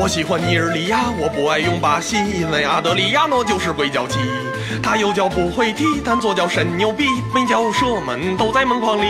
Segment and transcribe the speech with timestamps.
[0.00, 4.20] 我喜欢尼日利亚，我不爱用巴西，因为阿德里亚诺就是鬼脚七。
[4.82, 9.06] 他右脚不会踢，但左脚神牛逼，每脚射门都在门框里。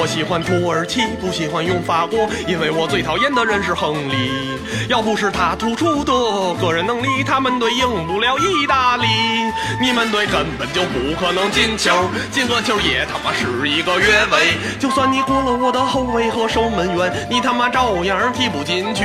[0.00, 4.58] 我喜欢土耳其，不喜欢用法国，因为我最讨厌的人是亨利。
[4.88, 6.12] 要不是他突出的
[6.60, 9.06] 个人能力，他们队赢不了意大利。
[9.80, 11.90] 你们队根本就不可能进球，
[12.30, 14.56] 进个球也他妈是一个越位。
[14.78, 19.04] 就算你过了我的后卫和守门员，你他妈照样踢不进去。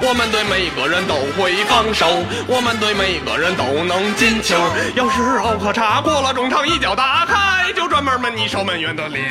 [0.00, 2.06] 我们队每个人都会防守，
[2.46, 4.56] 我们队每个人都能进球。
[4.94, 9.24] 要是奥克查过了中场一脚打开，就专门闷你守门员的脸。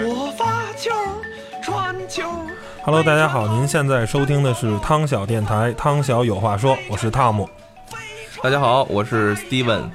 [0.00, 0.90] 我发球，
[1.62, 2.22] 传球。
[2.84, 7.48] Hello，大家好，您现在收听的是汤小电台，汤小有话说，我是汤姆。
[8.42, 9.90] 大家好，我是 Steven。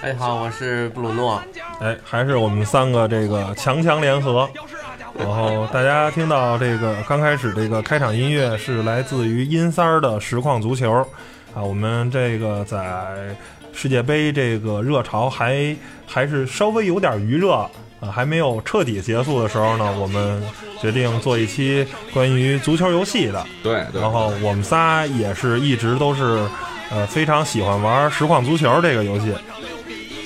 [0.00, 1.42] 大家好，我是布鲁诺。
[1.80, 4.48] 哎，还是我们三个这个强强联合。
[5.16, 10.92] 然后大家听到这个刚开始这个开场音乐是来自于阴三儿的实况足球
[11.54, 12.78] 啊，我们这个在
[13.74, 17.52] 世界杯这个热潮还还是稍微有点余热
[18.00, 20.42] 啊，还没有彻底结束的时候呢，我们
[20.80, 23.44] 决定做一期关于足球游戏的。
[23.62, 26.46] 对对然后我们仨也是一直都是
[26.90, 29.34] 呃非常喜欢玩实况足球这个游戏，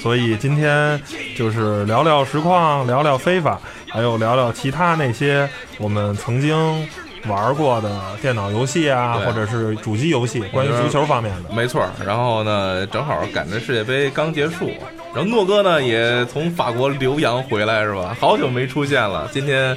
[0.03, 1.01] 所以今天
[1.37, 6.87] 就是聊聊实况，聊聊非法，还有聊聊其他那些我们曾经
[7.27, 11.50] 玩过的电脑游戏啊，或者是主机游戏，关于足球方面的。
[11.50, 11.84] 没错。
[12.06, 14.70] 然后呢，正好赶着世界杯刚结束，
[15.14, 18.16] 然后诺哥呢也从法国留洋回来是吧？
[18.20, 19.77] 好久没出现了，今天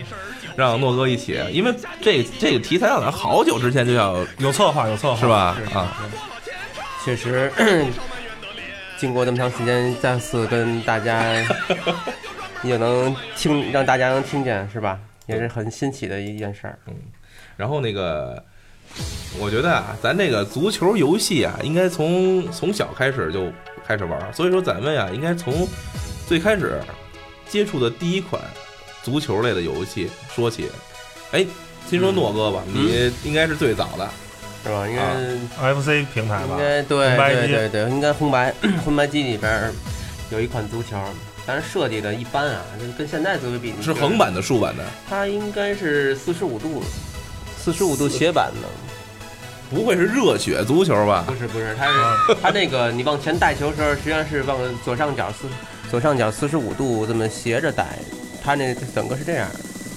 [0.55, 5.57] 让诺哥一起，因为这这个题材好像好久之前就要有策划，有策划，是吧？
[5.73, 5.97] 啊，
[7.03, 7.51] 确实，
[8.97, 11.33] 经过这么长时间，再次跟大家
[12.61, 14.99] 也能听，让大家能听见，是吧？
[15.27, 16.77] 也是很新奇的一件事儿。
[17.61, 18.43] 然后那个，
[19.39, 23.51] 我觉得啊，咱这个足球游戏啊，应该从从小开始就
[23.85, 25.67] 开始玩儿，所以说咱们呀，应该从
[26.27, 26.81] 最开始
[27.47, 28.41] 接触的第一款
[29.03, 30.71] 足球类的游戏说起。
[31.33, 31.45] 哎，
[31.87, 34.09] 先说诺哥吧，你应该是最早的，
[34.63, 34.87] 是吧？
[34.89, 35.71] 应该、啊。
[35.75, 36.57] FC 平台吧？
[36.57, 36.57] 应？
[36.57, 38.51] 该对对对对，应该红白
[38.83, 39.71] 红白机里边儿
[40.31, 40.97] 有一款足球，
[41.45, 46.83] 但是设计的一般啊，跟跟现在足球比是横，版的、竖版的，它应该是四十五度，
[47.63, 48.67] 四十五度斜板的。
[49.73, 51.33] 不会是热血足球吧不？
[51.33, 55.47] 是不是，它是它那个你往前带球的时候，实际上是往左上角四
[55.89, 57.97] 左上角四十五度这么斜着带，
[58.43, 59.47] 它那整个是这样，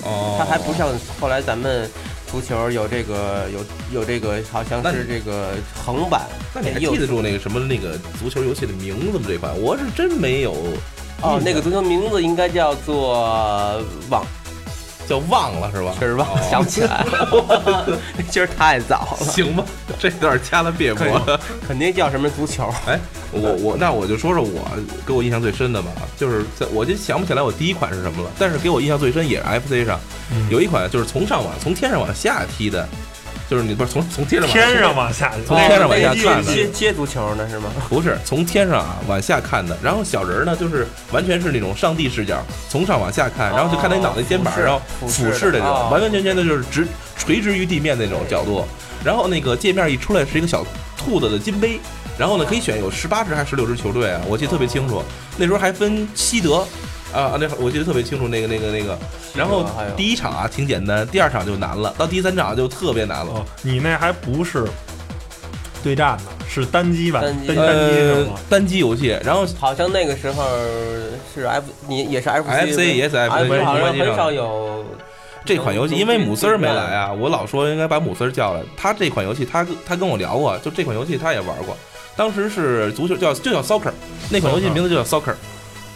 [0.05, 0.89] 哦，它还不像
[1.21, 1.91] 后来咱们
[2.31, 5.55] 足球有这个有有这个好像是这个
[5.85, 6.23] 横版，
[6.55, 9.25] 那你还记得住那个什么那个足球游戏的名字吗？
[9.27, 10.55] 这款我是真没有
[11.21, 14.25] 哦，那个足球名字应该叫做忘，
[15.09, 15.95] 叫忘了是吧？
[15.99, 16.49] 确实忘了，哦。
[16.51, 17.99] 想不起来了，
[18.31, 19.65] 今儿太早了，行吧，
[19.99, 21.39] 这段掐了别播了。
[21.67, 22.99] 肯定叫什么足球，哎，
[23.33, 24.69] 我我那我就说说我
[25.07, 29.99] 给我印象最深的吧，就是在我就想不起来我第一款是什么了，但是给我印象最深也是 FC 上
[30.33, 30.49] 嗯。
[30.51, 32.89] 有一款就是从上往从天上往下踢的，
[33.55, 37.71] 就是你不是从从天上往天上往下，从天上往下看的接接足球呢是吗？
[37.89, 46.85] 不是从天上啊往下看的，然后小人儿呢就是完全是那种上帝视角，从上往下看，然后就看他脑袋肩膀，然后俯视的那种，哦完完全全的就是直
[47.17, 48.67] 垂直于地面那种角度。
[49.05, 50.67] 然后那个界面一出来是一个小
[50.97, 51.79] 兔子的金杯，
[52.19, 55.01] 然后呢可以选有十八支还是十六支球队啊，我记得特别清楚。
[55.37, 56.67] 那时候还分西德。
[57.15, 58.99] 啊，那我记得特别清楚，那个、那个、那个，
[59.35, 59.65] 然后
[59.97, 63.33] 第一场啊挺简单，第二场就难了，到第三场就特别难了。
[63.33, 64.65] 哦，你那还不是
[65.83, 70.45] 对战呢，是单机吧，单机单单机呃？，单机游戏，然后好像那个时候
[71.33, 74.85] 是 F，你也是 FC，FC 也是 FC 好像很少有
[75.45, 77.05] 这款游戏，因为姆丝儿没来啊。
[77.05, 78.61] 啊，我老说应该把姆丝儿叫来。
[78.77, 81.77] 他这款游戏，他跟他跟我聊过，就这款游戏他也玩过。
[82.17, 83.93] 当时是足球叫就叫 Soccer，
[84.31, 85.35] 那款游戏名字就叫 Soccer。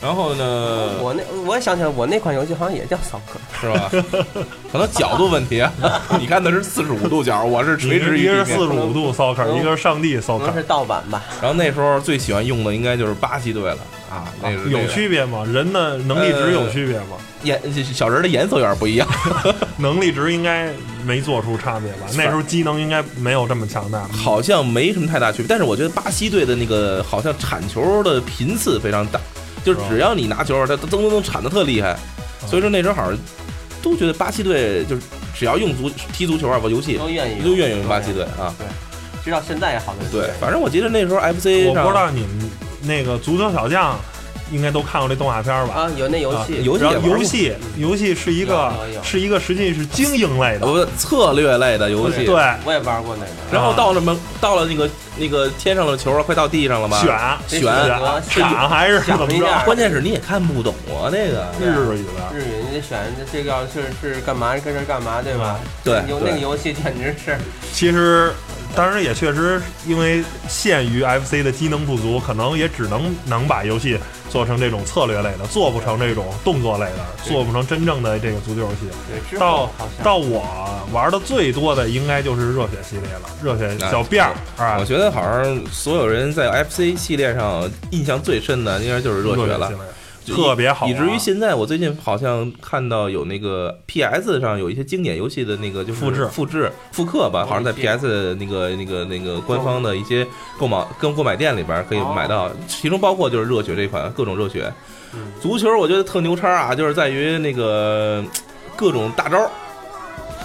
[0.01, 3.91] 然后呢，我那我也想起来，我那款游戏好像也叫骚客，是吧？
[4.71, 5.73] 可能角度问题啊。
[6.21, 8.47] 你看的是四十五度角，我是垂直一个是于地面。
[8.47, 10.55] 四十五度 soccer，一个是上帝可 soccer 能。
[10.55, 11.25] 是盗版吧。
[11.43, 13.79] 然后那时候最喜欢用的应该就是巴西队了
[14.09, 15.45] 啊，那个有区别吗？
[15.45, 17.17] 人的能力值有区别吗？
[17.43, 19.09] 颜小人的颜色有点不一样。
[19.79, 20.73] 能力值应该
[21.05, 22.07] 没做出差别吧？
[22.17, 24.07] 那时候机能应该没有这么强大。
[24.09, 29.21] 好像没什么太大区别，但是我觉得巴西队的那个好像铲球的频次非常大，
[29.65, 31.97] 就是只要你拿球，他噔噔噔铲的特厉害，
[32.47, 33.19] 所以说那时候好像
[33.83, 35.03] 都觉得巴西队就是
[35.35, 38.55] 只要用足踢足球啊玩游戏都愿意都愿意用巴西队啊。
[38.59, 38.67] 对，
[39.25, 42.51] 直到现在也好多对，反正我记得那时候 FC 我不知道你们
[42.83, 43.99] 那个足球小将
[44.51, 45.75] 应该都看过这动画片吧？
[45.75, 48.73] 啊，有那游戏，然后游戏游戏游戏是一个
[49.03, 52.25] 是一个实际是经营类的，不策略类的游戏。
[52.25, 52.35] 对，
[52.65, 53.33] 我也玩过那个。
[53.53, 56.99] 然后到了门，到了那个那个天上的球啊，快到地上了吧？
[57.49, 57.73] 选选
[58.29, 59.65] 选抢还是怎么着？
[59.65, 62.37] 关键是你也看不懂啊，那个日语的。
[62.37, 62.99] 日语你得选
[63.33, 65.59] 这个要是是干嘛跟这干嘛对吧？
[65.83, 67.37] 对有那个游戏简直是
[67.73, 68.33] 其实，
[68.77, 73.99] 当然也确实因为限于 FC 的机能不足，可能也只能能把游戏
[74.31, 78.89] 做成这种策略类的，做不成这种动作类的，做不成真正的这个足球游戏。
[79.31, 79.39] 对。
[79.39, 79.71] 到
[80.03, 80.47] 到我
[80.93, 89.73] 玩的最多的应该就是热血系列了，热血小辫儿啊我，觉得好像所有人在 FC 系列上印象最深的应该就是热血了
[90.35, 96.27] 特别好玩，以至于现在我最近好像看到有那个 PS 上有一些经典游戏的那个就是复制。
[96.29, 100.27] 复制、复刻吧，哦好像在 PS 那个那个那个官方的一些
[100.59, 104.73] 购买跟购买店里边可以买到，其中包括就是热血这款各种热血。
[105.15, 105.21] 嗯。
[105.41, 108.25] 足球，我觉得特牛叉啊，就是在于那个
[108.77, 109.51] 各种大招。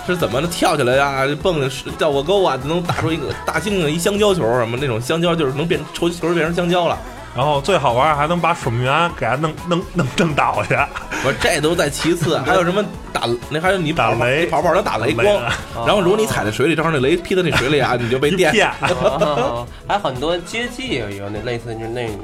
[0.06, 1.66] 是怎么的跳起来呀、蹦
[1.98, 7.00] 掉个沟啊，能打出一个大猩猩一香蕉球什么那种香蕉，就是能变球球变成香蕉了。
[7.36, 10.88] 然后最好玩还能把守门员给他弄弄弄弄倒下，
[11.26, 14.46] 我说这都在其次，还有什么打那还有你 打雷。
[14.46, 15.26] 跑跑能打雷光，
[15.86, 18.52] 然后如果你踩在水里，正好那雷劈到那水里啊， 你就被电。
[19.88, 22.18] 还有很多街机也有那类似，就是那你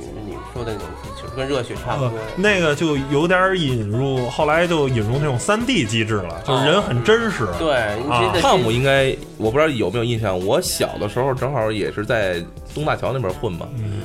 [0.54, 2.20] 说的那种足球，跟热血差不呃多。
[2.36, 7.48] 那个就有点引入，后来就引入那种三 D 机制了，就是人很真实。
[7.58, 7.98] 对，
[8.42, 12.44] 汤姆应该我不知道有没有印象，我小的时候正好也是在
[12.76, 14.02] 东大桥那边混嘛，嗯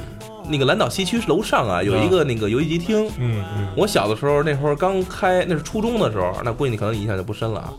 [0.49, 3.07] 那个蓝岛西区楼上啊有一个那个游戏机厅。
[3.19, 7.73] 嗯嗯，我小的时候那时候刚开，那是初中的时候，那估计你可能印象就不深了啊。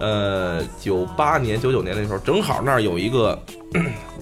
[0.00, 3.36] 呃，九八年、九九年那时候，正好那儿有一个，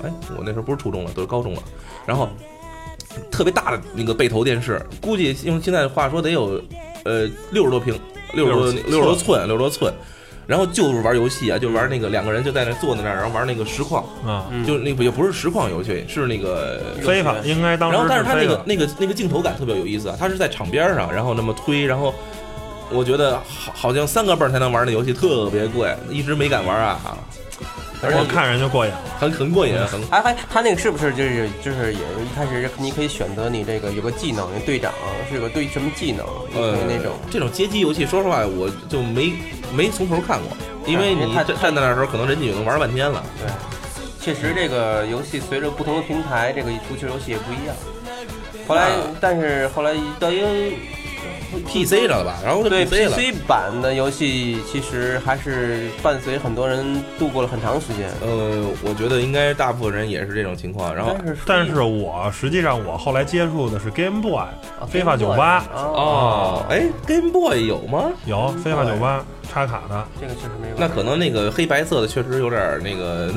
[0.03, 1.63] 哎，我那时候不是初中了，都是高中了。
[2.07, 2.29] 然后
[3.31, 6.63] 特别大的那个背投电视，估计用现在的话说得有
[7.05, 7.99] 呃六十多平，
[8.33, 9.93] 六十多60六十多寸，六十多寸。
[10.47, 14.65] 然后就是玩游戏啊，就玩那个两个人就在那坐在那儿，然后玩那个实况，啊，嗯。
[14.65, 22.15] 就那个也不是实况游戏，是那个非法应该当时然后，但是他那个那个那个镜头感特别有意思啊，他是在场边上，然后那么推，然后
[22.91, 27.19] 我觉得好好像三个辈儿才能玩的游戏特别贵，一直没敢玩啊，
[28.03, 29.01] 我看人就过瘾了。
[29.19, 34.93] 很很过瘾，很哎还他那个是不是就是就是也一开始你可以选择你这个有个技能，队长
[35.31, 37.15] 是个对什么技能，呃那种。
[37.31, 39.33] 这种街机游戏，说实话我就没
[39.75, 40.57] 没从头看过，
[40.87, 43.25] 因为你站站在那儿的时候，可能人家就能玩半天了。
[43.39, 43.51] 对，
[44.21, 47.75] 确实这个游戏随着不同的平台，这个足球游戏也不一样。
[48.69, 50.77] 后来啊，但是后来等于
[51.67, 53.17] PC 上了吧，然后就对 PC 了。
[53.17, 58.09] PC 版的游戏，其实还是伴随很多人度过了很长时间。
[58.21, 60.95] 呃，我觉得应该大部分人也是这种情况。
[60.95, 61.17] 然后
[61.47, 68.11] 但是我实际上我后来接触的是 Game Boy，啊非法酒吧哦，哦，哎，Game Boy 有吗？
[68.27, 70.75] 有非法酒吧插卡的，这个确实没有。
[70.77, 73.33] 那可能那个黑白色的确实有点儿那个，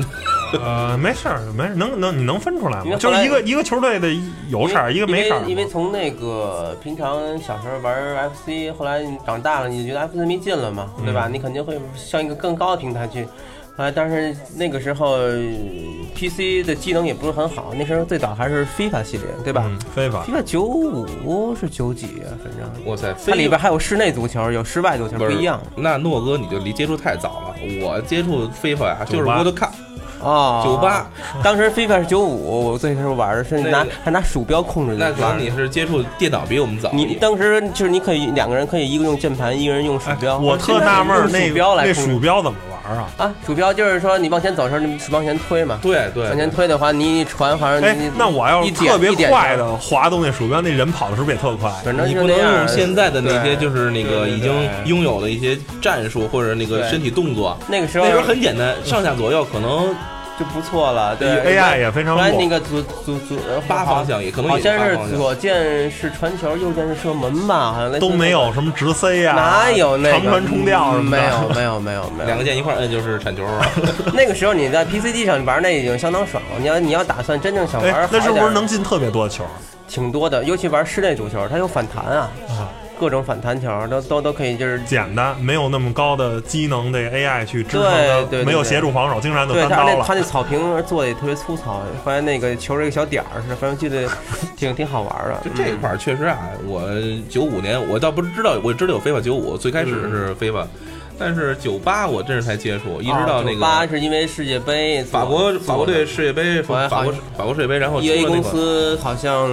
[0.58, 2.96] 呃，没事儿，没事儿，能能你能分出来吗？
[2.98, 4.08] 就是一个一个球队的
[4.48, 11.28] 有色儿，一个没色儿因为从那个平常小时候玩 FC，后来你长大了，你觉得 FC 没劲了嘛，对吧？
[11.28, 13.26] 嗯你肯定会向一个更高的平台去。
[13.76, 15.38] 啊，但是那个时候呃
[16.14, 25.58] PC 的机能也不是很好，那时候最早还是 FIFA 系列，对吧、嗯，非法 f i f a 九五是九几啊，反正哇塞，它里边还有室内足球，有室外足球，不一样。
[25.76, 29.70] 那诺哥你就离接触太早了，我接触非法呀，就是98我都看
[30.20, 31.06] 哦，九八，
[31.42, 36.90] 当时 FIFA 是九五，我最开始玩的是那拿还拿鼠标控制那的那可能你是接触电脑比我们早。
[36.92, 40.38] 你当时就是你可以两个人可以一个用键盘，一个人用鼠哎标。
[40.38, 43.08] 我特纳闷儿，那鼠标来那控制鼠标怎么玩啊？
[43.16, 45.78] 啊，鼠标就是说你往前走的时候，你是往前推嘛。
[45.82, 51.70] 对对往前推的话，你一传好像哎你，那我要一是特别快的滑动那鼠标，那人跑的是不是也特快？
[51.84, 54.52] 反正你不能用现在的那些，就是那个已经
[54.86, 57.56] 拥有的一些战术或者那个身体动作。
[57.68, 59.94] 那个时候那时候很简单，上下左右可能
[60.40, 61.14] 就不错了。
[61.14, 62.48] 对 AI 也非常后来那。
[62.48, 65.16] 个左左左八方向也可能好像是。
[65.16, 67.72] 左键是传球，右键是射门吧？
[67.72, 71.22] 好像都没有什么直塞呀，哪有那个长传冲吊什么的？
[71.22, 73.44] 没有没有没有没有两个键一块摁就是铲球，
[74.12, 76.58] 那个时候你在 PCD 上玩那已经相当爽了。
[76.58, 79.44] 你要你要打算真正想玩那是不是能进特别多球
[79.86, 80.42] 挺多的？
[80.42, 82.66] 尤其玩室内足球，它有反弹啊，啊？
[83.00, 89.92] 各种反弹球都都都可以，就是简单，没有那么高的机能，的 AI 去支撑对它，对对没有协助防守，经常就对单刀了。
[89.92, 94.06] 他那他那草坪做的也特别粗糙，发现那个球是一个小点儿是，反正记得
[94.54, 95.40] 挺挺好玩的。
[95.42, 96.82] 就这一块儿确实啊，我
[97.30, 100.66] 九五年我倒不知道，我知道有飞法九五，最开始是飞法，
[101.20, 108.42] 但是九八我真是才接触，一直到那个八个是因为世界杯，法国法国队世界杯，法国法国世界杯，然后出 EA 公。
[108.42, 109.50] 司好像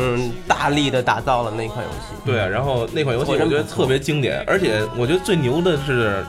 [0.47, 2.15] 大力的打造了那款游戏。
[2.25, 6.24] 对啊，然后那款游戏我觉得特别经典，而且我觉得最牛的是。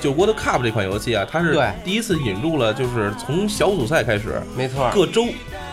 [0.00, 5.26] 就 World Cup 这款游戏啊，它是对第一次引入了，就是从小组赛开始，没错，各州，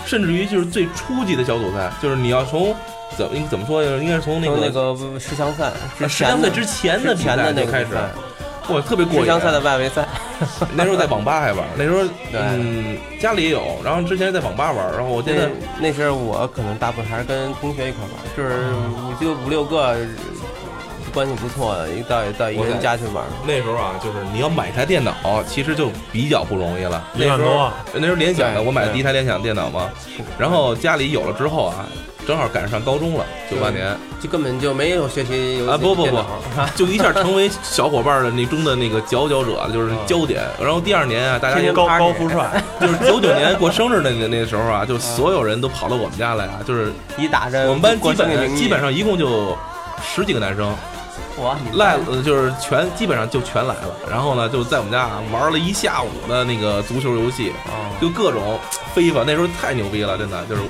[0.06, 2.76] 甚至于就是最初级的小组赛，就是你要从
[3.16, 7.88] 怎么怎么说，应该是从那个那个十强赛之十强赛之前的比赛之前的那就开始
[8.70, 9.22] 哇，特别过瘾。
[9.22, 10.08] 十强赛的外围赛。
[10.76, 18.66] 那时候在网吧还玩，那时候 对嗯家里也有，然后之前在网吧玩，然后我记那得那时候我可能大部分还是跟同学一块玩，就是
[19.02, 19.96] 五就五六个
[21.12, 23.24] 关系不错的，一到到一个人家去玩。
[23.48, 27.04] 那时候啊，就是你要买台电脑，其实就比较不容易了。
[27.14, 29.90] 那时候那时候联想的，我买的第一台联想电脑嘛，
[30.38, 31.88] 然后家里有了之后啊，
[32.28, 33.96] 正好赶上上高中了，九八年。
[34.20, 36.18] 就根本就没有学习啊，不不不，
[36.76, 40.44] 就一下成为小伙伴的那中的那个佼佼者，就是焦点。
[40.60, 49.56] 然后第二年啊，大家高高富帅， 就是九九年过生日那那那时候啊，就所有人都跑到我们家来啊，就是一打着我们班基本基本上一共就
[50.04, 50.68] 十几个男生，
[51.40, 57.96] 哇，你们赖呃就是全基本上就全来了，然后呢就在我们家啊玩了一下午的那个足球游戏，哦。
[58.02, 58.60] 就各种
[58.96, 60.62] 飞法，那时候太牛逼了，真的就是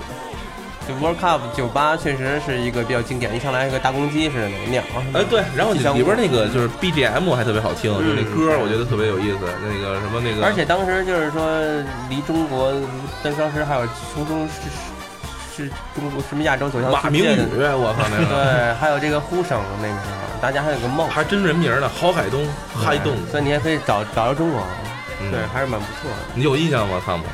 [0.87, 4.81] 就 World Cup 九八确实是一个比较经典，一上来是个大公鸡似的那个鸟，
[5.13, 11.43] 哎对，然后里边那个就是 BGM 还特别好听，就那嗯歌我觉得特别有意思，那个什么那个，而且当时就是说，
[12.09, 12.71] 离中国
[13.21, 24.63] 但当时还有从中是是中国什么亚洲走向马明世界的，宇，我靠那个 对，还有这个呼声那个时候，大家还有个梦，还真人名呢，郝海东，嗨东，所以你还可以找找着中国，
[25.21, 26.17] 嗯对，还是蛮不错的。
[26.33, 27.01] 你有印象吗？
[27.05, 27.25] 汤姆？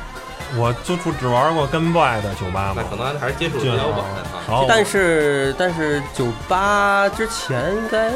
[0.56, 4.64] 我就只只玩过 Game Boy 的酒吧嘛那，可能还是接触的比较晚啊。
[4.68, 8.10] 但是但是酒吧之前应该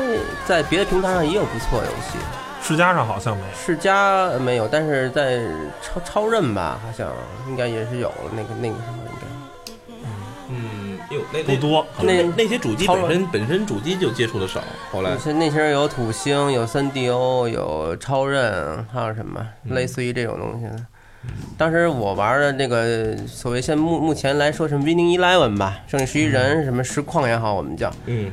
[0.47, 2.19] 在别的平台上也有不错的游戏，
[2.63, 3.43] 世嘉上好像没。
[3.55, 5.41] 世嘉没有，但是在
[5.83, 7.11] 超超任吧，好像
[7.49, 9.29] 应该也是有了那个那个什么应该。
[10.51, 14.61] 嗯，哟，那不多，那那那些主机本身本身主机就接触的少，
[14.93, 20.85] 后来那些那些有土星，有三 DO，有超任，还有什么嗯类似于这种东西的。
[21.57, 28.31] 当时我玩的那个所谓现目目前来说是 Winning Eleven 吧，胜利十一人，什么实况也好，我们叫，嗯。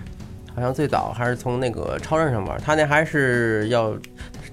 [0.56, 3.94] 好像最早还是从那个超任上玩，他那还是要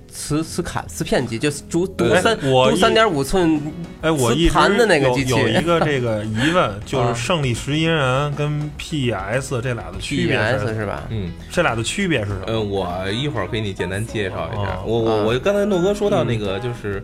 [0.08, 1.86] 磁磁卡磁片机，就是读
[2.20, 3.60] 三读三点五寸
[4.00, 5.30] 哎，我一盘的那个机器。
[5.30, 7.14] 有有一个这个疑问，就是啊。
[7.14, 11.04] 胜利十一人跟 PS 这俩的区别 PS 是是吧？
[11.10, 11.30] 嗯。
[11.52, 12.44] 这俩的区别是什么？
[12.48, 14.72] 呃，我一会儿给你简单介绍一下。
[14.78, 14.82] 哦。
[14.84, 15.22] 我我啊。
[15.24, 17.00] 我刚才诺哥说到那个就是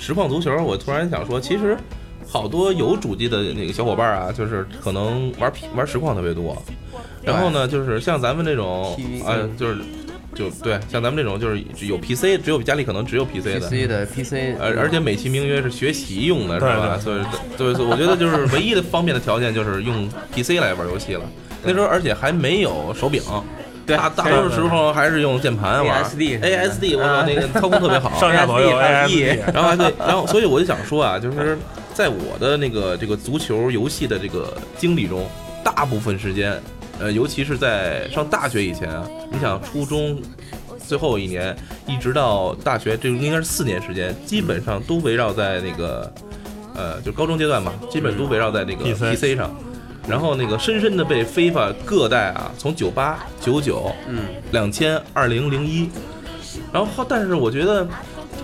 [0.00, 1.76] 实况足球，我突然想说，其实
[2.26, 6.60] 好多有主机的那个小伙伴啊，就是可能玩玩实况特别多。
[7.22, 9.76] 然后呢，就是像咱们这种呃，就是
[10.34, 13.60] 就对，像咱们这种就是有 PC，只有家里可能只有 PC 的。
[13.60, 16.96] PC 的 PC，而而且美其名曰是学习用的，是对吧？
[16.96, 17.20] 对所以
[17.58, 21.22] 对，所以我觉得就是唯一的方便的条件就是用 PC 来玩游戏了。
[21.62, 23.22] 那时候而且还没有手柄，
[23.90, 27.24] 对大大多数时候还是用键盘玩 ASD ASD，我操啊。
[27.26, 31.58] 那个操控特别好， 上下左右 ASD ASD，然后还可以，然后所以我就想说啊，就是
[31.94, 35.26] 在我的那个这个足球游戏的这个经历中，
[35.64, 36.60] 大部分时间，
[36.98, 40.20] 呃，尤其是在上大学以前啊，你想初中
[40.86, 41.54] 最后一年，
[41.86, 46.12] 一直到大学，这应该是四年时间，基本上都围绕在那个，
[46.74, 49.54] 呃，就高中阶段吧，基本都围绕在那个 PC PC 上。
[50.08, 55.88] 然后那个深深的被 FIFA 各代啊，从九八、九九、嗯，两千、二零、零一，
[56.72, 57.86] 然后后但是我觉得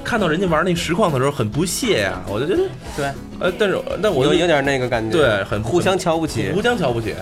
[0.04, 2.62] 看到人家玩那实况的时候很不屑呀、我就觉得
[2.96, 3.06] 对，
[3.40, 6.50] 呃，但是但我就有有点那个感觉，对很互相瞧不起。
[6.52, 6.62] 互。
[6.62, 7.14] 相瞧不起。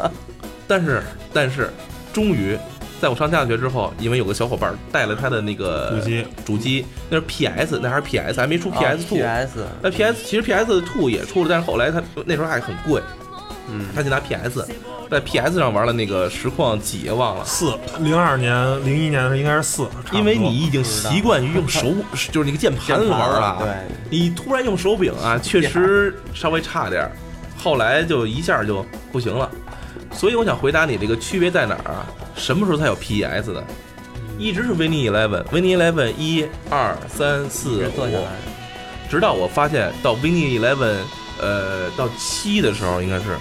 [0.66, 1.70] 但是但是，
[2.12, 2.58] 终于
[3.00, 6.26] 在我上大学之后，因为有个小伙伴带了他的那个主机。
[6.44, 13.00] 主机那是 PS，那还是 PS，还没出 PS Two、PS，那 PS 其实 PS Two 也出了，但是后来他那时候还很贵，
[13.70, 14.66] 嗯，他就拿 PS
[15.10, 17.44] 在 PS 上玩了那个实况几忘了。
[17.44, 21.94] 四零二年、零一年的应该是四，因为你已经习惯于用手，
[22.30, 27.12] 就是那个键盘玩了，对，你突然用手柄啊，确实稍微差点儿，
[27.56, 29.50] 后来就一下就不行了。
[30.12, 32.06] 所以我想回答你这个区别在哪儿啊？
[32.36, 33.64] 什么时候才有 PES 的？
[34.38, 38.26] 一直是 Winning Eleven，Winning Eleven 一二三四五直做下来，，
[39.10, 40.96] 直到我发现到 Winning Eleven
[41.40, 43.36] 呃到七的时候应该是，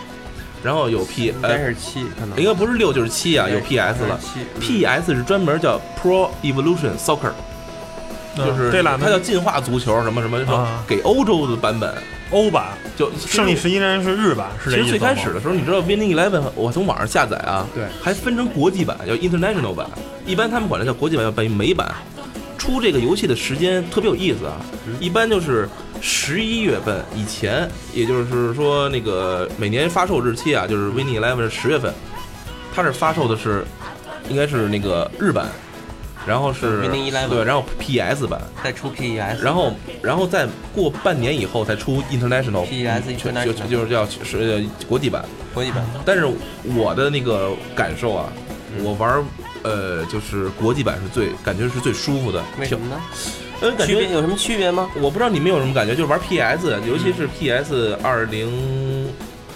[0.64, 2.38] 然后有 P 应该呃是七，可能。
[2.38, 4.20] 应该不是六就是七啊，有 PS 了。
[4.20, 7.32] 七 PS 是专门叫 Pro Evolution Soccer，
[8.38, 11.94] 嗯就是对了它叫进化足球什么什么什么啊，给欧洲的版本。
[12.30, 15.00] 欧版，就胜利十一人是日版，是其实这意思吗？
[15.00, 19.88] 最开始的时候，你知道 Winning Eleven，我从网上下载啊，对，还分成国际版，叫 International 版，
[20.26, 21.90] 一般他们管它叫国际版，叫美版。
[22.58, 24.58] 出这个游戏的时间特别有意思啊，
[25.00, 25.70] 一般就是
[26.02, 31.94] 十一月份以前，也就是说那个每年发售日期啊，就是 Winning Eleven 是十月份，
[32.74, 33.66] 它是发售的是
[34.30, 35.48] 应该是那个日版，
[36.26, 45.26] 然后是 Eleven 对，然后 PS 版，再出 PES，然后然后再过半年以后才出 International PES 就 International 就就是叫是呃国际版。
[45.54, 46.28] 国际版但是
[46.76, 48.32] 我的那个感受啊，
[48.84, 49.24] 我玩
[49.64, 52.44] 呃就是国际版是最感觉是最舒服的。
[52.60, 53.02] 为什么呢？
[53.62, 54.90] 嗯，感觉有什么区别吗？
[55.02, 59.08] 我不知道你们有什么感觉，就是玩 PS，尤其是 PS 二零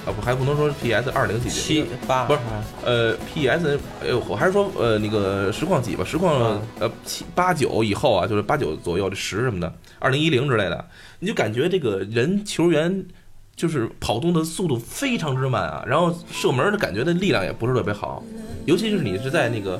[0.05, 2.39] 啊不还不能说是 PS 二零几七八不是
[2.83, 10.83] 呃 PS 呃我还是说呃那个实况几吧，实况嗯呃七八九以后啊，就是八九左右这十什么的，二零一零之类的，
[11.19, 13.05] 你就感觉这个人球员。
[13.53, 18.23] 就是跑动的速度非常之慢啊，然后射门的感觉的力量也不是特别好，
[18.65, 19.79] 尤其是你是在那个，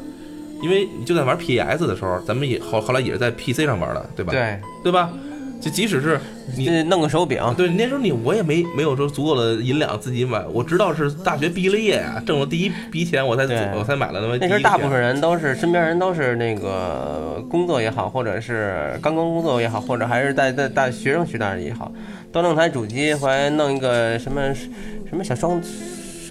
[0.62, 4.32] 因为你就在玩 PS 的时候，咱们也后后来也是在 PC 上玩的，对吧？
[4.32, 5.10] 对，对吧？
[5.62, 6.20] 就即使是
[6.58, 13.44] 你弄个手柄，对那时候你我也没没有说足够的银两自己买，我知道是大学毕了业啊，挣了第一笔钱我才
[13.76, 21.92] 我才买了那么那时候大部分人都是身边人都是那个工作也好，或者是刚刚工作也好，或者还是在在大学生时代也好，
[22.32, 25.62] 都弄台主机，回来弄一个什么什么小双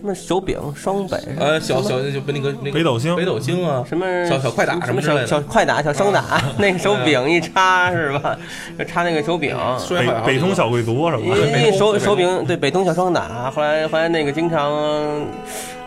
[0.00, 5.26] 什么手柄双北，呃小小就那个那个北斗星北斗星啊，什么小小快打什么之类的。
[5.26, 8.34] 小小快打小双打， 那个手柄一插是吧？
[8.78, 9.54] 就插那个手柄。
[9.90, 11.78] 北北通小贵族什么的，对北通。
[11.78, 15.22] 手手柄对北通小双打，后来后来那个经常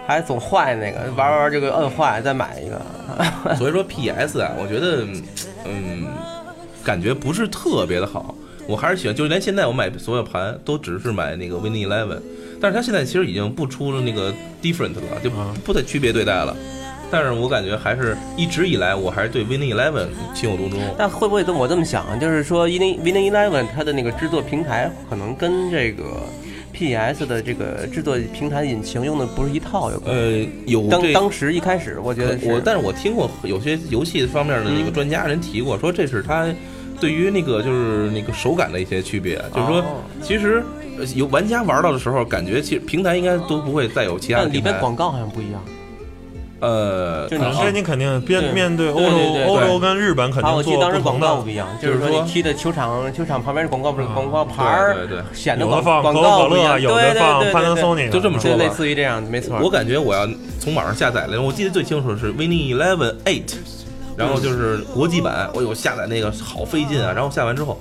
[0.05, 2.79] 还总坏那个，玩玩这个摁坏再买一个。
[3.57, 5.07] 所以说 PS 啊，我觉得
[5.65, 6.07] 嗯
[6.83, 8.35] 感觉不是特别的好，
[8.67, 12.19] 我还是喜欢，就连现在我买所有盘都只是买那个 Winning Eleven，
[12.63, 16.55] 但是它现在其实已经不出了那个 Different 了，就啊不再区别对待了。
[17.11, 20.79] 但是我感觉还是一直以来，我还是对 Winning Eleven 情有独钟。
[20.97, 26.23] 但会不会这么我这么想，就是说 Winning Winning Eleven 它的那个制作平台可能跟这个
[26.71, 30.15] PS 的这个制作平台引擎用的不是一套有关。
[30.15, 36.47] 呃，有当当时一开始我觉得是我，但是我听过有些游戏方面的那个嗯专家人提过，说这是他
[36.97, 40.82] 对于那个就是那个手感的一些区别，就是说哦其实呃
[41.15, 44.61] 有玩家玩到的时候，感觉其实平台应该都不会再有其他的但里。
[44.61, 45.61] 边广告好像不一样。
[46.59, 59.59] 呃，就你这你肯定面面对欧洲欧洲跟日本肯啊，定我记得当时广做不同的，告不一样，就是说踢的球场球场旁边的广告不是啊广告牌儿，对对对显得广有的放可广口可乐，告不一样，有的放 Panasonic，就这么说吧类似于这样，没错。
[59.61, 60.25] 我感觉我要
[60.57, 63.55] 从网上下载了，我记得最清楚的是 Winning Eleven Eight，
[64.15, 67.77] 然后就是国际版，我有下载那个好费劲啊，然后下完之后。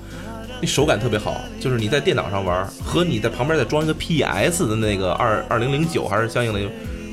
[0.63, 6.61] 那手感特别好，就是你在电脑上玩和你在旁边再装一个 PS 的那个二二零零九还是相应的，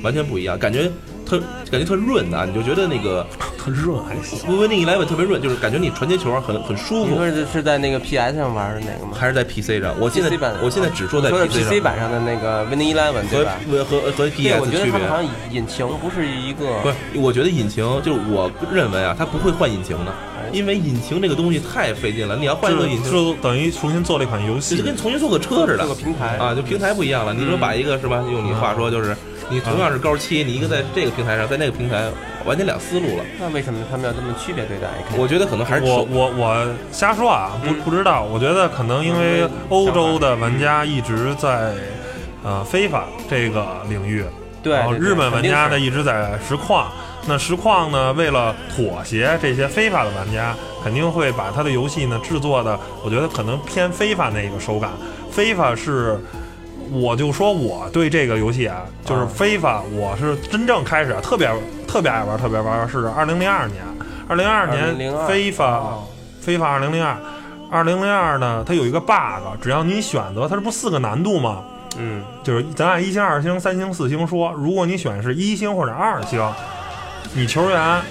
[0.01, 0.89] 完全不一样，感觉
[1.25, 1.37] 特
[1.69, 3.27] 感觉特润啊，你就觉得那个
[3.59, 4.39] 特润还行。
[4.49, 7.11] Winning Eleven 特别润，就是感觉你传接球很很舒服。
[7.11, 9.11] 你说是是在那个 PS 上玩的那个吗？
[9.19, 10.29] 还是在 PC 上，我现在
[10.63, 13.59] 我现在只说在 PC 上 PC 版上的那个 Winning Eleven 对和吧？
[13.69, 15.17] 和和和，PS 我觉得区别他们好。
[15.17, 20.13] 像引擎不是一个，不是，我觉得引擎就是我认为啊，它不会换引擎的，
[20.51, 22.35] 因为引擎这个东西太费劲了。
[22.35, 27.33] 你要换一个引擎，就等于重新做了一款游戏就，跟重新做个车似的做个平台啊，就平台不一样了。
[27.33, 29.15] 你说把一个是吧，用你话说就是，
[29.49, 32.09] 你同样是高七，你一个在这个平台上，在那个平台
[32.45, 33.23] 完全两思路了。
[33.39, 34.87] 那为什么他们要这么区别对待？
[35.17, 38.23] 我觉得可能还是我我我瞎说啊，不嗯不知道。
[38.23, 41.73] 我觉得可能因为欧洲的玩家一直在
[42.43, 44.23] 呃非法这个领域，
[44.63, 46.91] 对日本玩家呢一直在实况。
[47.27, 54.91] 那实况呢，为了妥协这些非法的玩家，肯定会把他的游戏呢制作的，我觉得可能偏非法那个手感。
[55.31, 56.19] 非法是，
[56.91, 61.49] 我就说我对这个游戏啊，就是啊非法，我是真正开始啊特别
[61.87, 63.83] 特别爱玩，特别玩是二零零二年，
[64.27, 66.03] 二零二年2002非法哦
[66.41, 67.15] 非法二零零二，
[67.69, 71.63] 二零零二呢，它有一个 bug，只要你选择，它这不四个难度吗？
[71.97, 76.39] 嗯，就是咱按一星、二星、三星、四星说，如果你选是一星或者二星，
[77.33, 78.01] 你球员，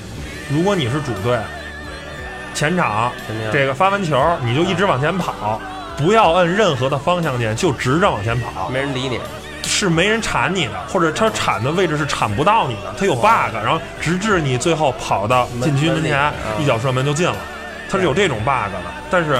[0.48, 1.38] 如果你是主队，
[2.54, 3.12] 前场？
[3.52, 5.60] 这个发完球，你就一直往前跑，
[5.96, 9.20] 不要摁任何的方向键，就直着往前跑，没人理你，
[9.62, 17.36] 是没人铲你的，或者他铲的位置是铲不到你的，他有 bug，然后直至你最后跑到禁区门前，一脚射门就进了，
[17.90, 18.80] 他是有这种 bug 的。
[19.10, 19.38] 但是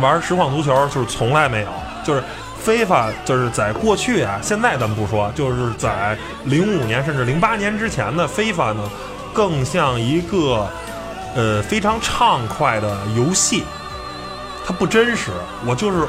[0.00, 1.68] 玩实况足球就是从来没有，
[2.04, 2.22] 就是
[2.60, 8.82] 非法就是在过去啊，现在咱们不说，就是在零五年甚至零八年之前的非法呢，
[9.32, 10.68] 更像一个
[11.34, 13.64] 呃非常畅快的游戏，
[14.66, 15.30] 它不真实，
[15.66, 16.06] 我就是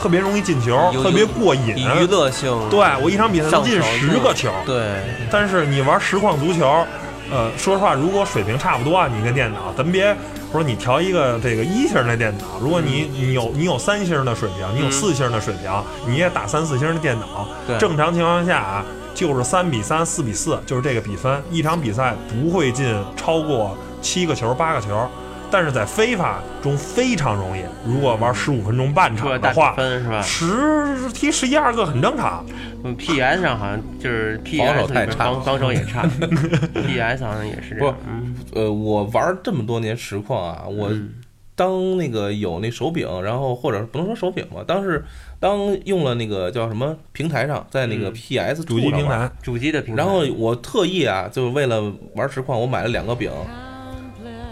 [0.00, 2.50] 特别容易进球，特别过瘾，以娱乐性。
[2.70, 4.96] 对我一场比赛能进十个球，对，
[5.30, 6.86] 但是你玩实况足球，
[7.30, 10.16] 呃，说实话，如果水平差不多啊，你跟电脑，咱别
[10.52, 14.92] 或者你调一个这个一星的电脑，如果你你有你有三星的水平，你有嗯。
[14.92, 15.72] 四星的水平，
[16.06, 18.84] 你也打三四星的电脑，正常情况下啊，
[19.14, 21.42] 就是三比三、四比四，就是这个比分。
[21.50, 25.08] 一场比赛不会进超过七个球、八个球，
[25.50, 27.62] 但是在非法中非常容易。
[27.86, 30.20] 如果玩十五分钟半场的话，分是吧？
[30.22, 32.44] 十踢十一二个很正常。
[32.84, 36.02] 嗯，PS 上好像就是 PS 防守太差防防守也差，
[36.74, 37.96] PS 好像也是这样。
[38.08, 41.14] 嗯，呃，我玩这么多年实况啊，我嗯
[41.54, 45.04] 当那个有那手柄，然后或者不能说手柄吧，当时
[45.38, 50.02] 当用了那个叫什么平台上，在那个嗯 PS 主机平，台，主机的平台。
[50.02, 51.82] 然后我特意啊，就是为了
[52.14, 53.30] 玩实况，我买了两个饼。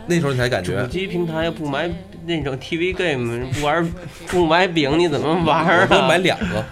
[0.09, 1.89] 那时候你才感主觉，机平台不买
[2.25, 3.93] 那种 TV game，不玩
[4.29, 6.65] 不买饼，你怎么玩我买两个，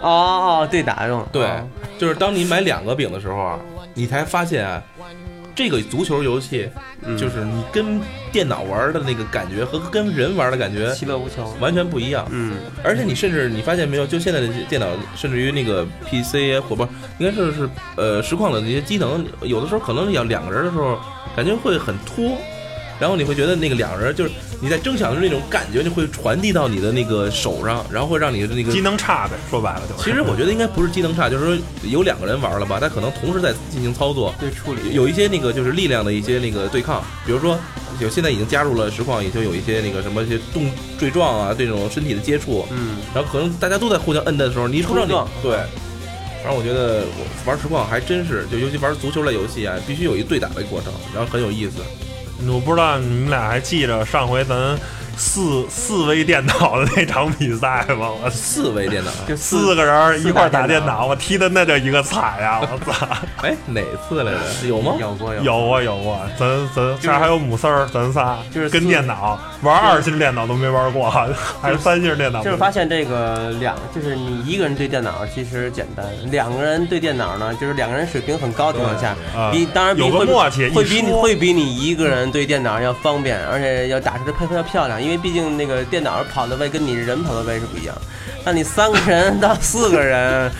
[0.00, 0.08] 哦
[0.62, 1.66] 哦，对打用对哦，
[1.98, 3.58] 就是当你买两个饼的时候啊，
[3.94, 4.82] 你才发现啊，
[5.54, 6.68] 这个足球游戏
[7.04, 8.00] 嗯就是你跟
[8.30, 11.44] 电脑玩的那个感觉和跟人玩的感觉其乐无穷。
[11.60, 12.26] 完全不一样。
[12.30, 16.82] 嗯，而且你甚至你发现没有，就现在的电脑，甚至于那个 PC 啊，或不
[17.18, 20.98] 应该说是呃实况的那些机能，有的时候可能要两个人的时候，
[21.36, 22.36] 感觉会很拖。
[23.02, 30.08] 然后你会觉得那个两人就是你在争抢的那种感觉，就会传递到你的那个手上，然后会让你的那个机能差呗，说白了就是。
[30.08, 37.58] 其实我觉得应该不是机能差，就是说有两个人玩了吧，他可能同时在进行操作，对处理有一些那个就是力量的一些那个对抗，比如说
[37.98, 45.58] 有现在已经加入了实况，也就有一些那个什么一些动坠撞啊这种身体的接触，嗯，然后可能大家都在互相摁的时候，你不知道你对。
[46.44, 51.74] 反正我觉得我玩实况还真是，就尤其玩足球类游戏啊，必须有一对打的过程，然后很有意思。
[52.48, 54.56] 我不知道你们俩还记着上回咱
[55.16, 58.08] 四四位电脑的那场比赛吗？
[58.22, 62.60] 我四位电脑，就四个人一块打电脑，我踢的那叫一个惨呀！
[62.60, 63.06] 我操，
[63.42, 64.66] 哎，哪次来着？
[64.68, 64.94] 有吗？
[64.98, 72.42] 有过有有啊有过，咱咱这儿还有母丝儿，咱仨就是跟电脑玩二星电脑都没玩过，还是三星电脑。
[72.42, 87.94] 就是发现这个两，就是你一个人对电脑其实简单，两个人对电脑呢，就是两个人水平很高的情况下，啊比当然比有个会默契会比你会比你一个人对电脑要方便，而且要打出的配合要漂亮，因为毕竟那个电脑跑的位跟你人跑的位是不一样。
[88.44, 90.50] 那你三个人到四个人，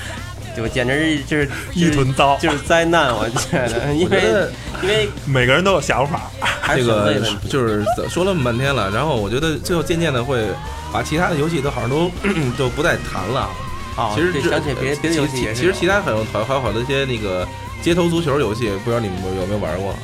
[0.57, 4.53] 就简直是就是一团糟，就是灾难，我觉得， 因为我觉得
[4.83, 6.31] 因为每个人都有想法。
[6.77, 7.15] 这个。
[7.49, 10.45] 就是说了那么半天了，然后我觉得最后渐渐的会
[10.93, 12.11] 把其他的游戏都好像都
[12.57, 13.51] 都不再谈了。
[13.97, 17.47] 哦，其实这想起别别的游戏其其实其他还有还还有好多一些那个
[17.83, 19.95] 街头足球游戏，不知道你们有没有玩过？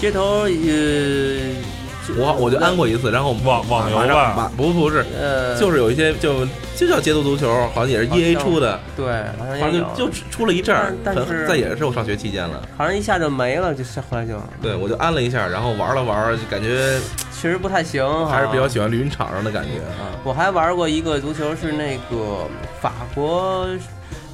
[0.00, 0.48] 街头呃，
[2.16, 9.06] 我我就安过一次，然后网网游吧不不是，呃，就是有一些就就叫街头足球，好像也是 E A 出的，对，
[9.38, 12.62] 好像就就出了一阵儿，但但是很在也是我上学期间了。
[12.76, 16.98] 好像一下就没了，就是后来就对，我就安了一下，然后玩了玩，就感觉
[17.30, 20.10] 其实不太行，还是比较喜欢绿茵场上的感觉啊。
[20.24, 22.46] 我还玩过一个足球，是那个
[22.80, 23.66] 法国，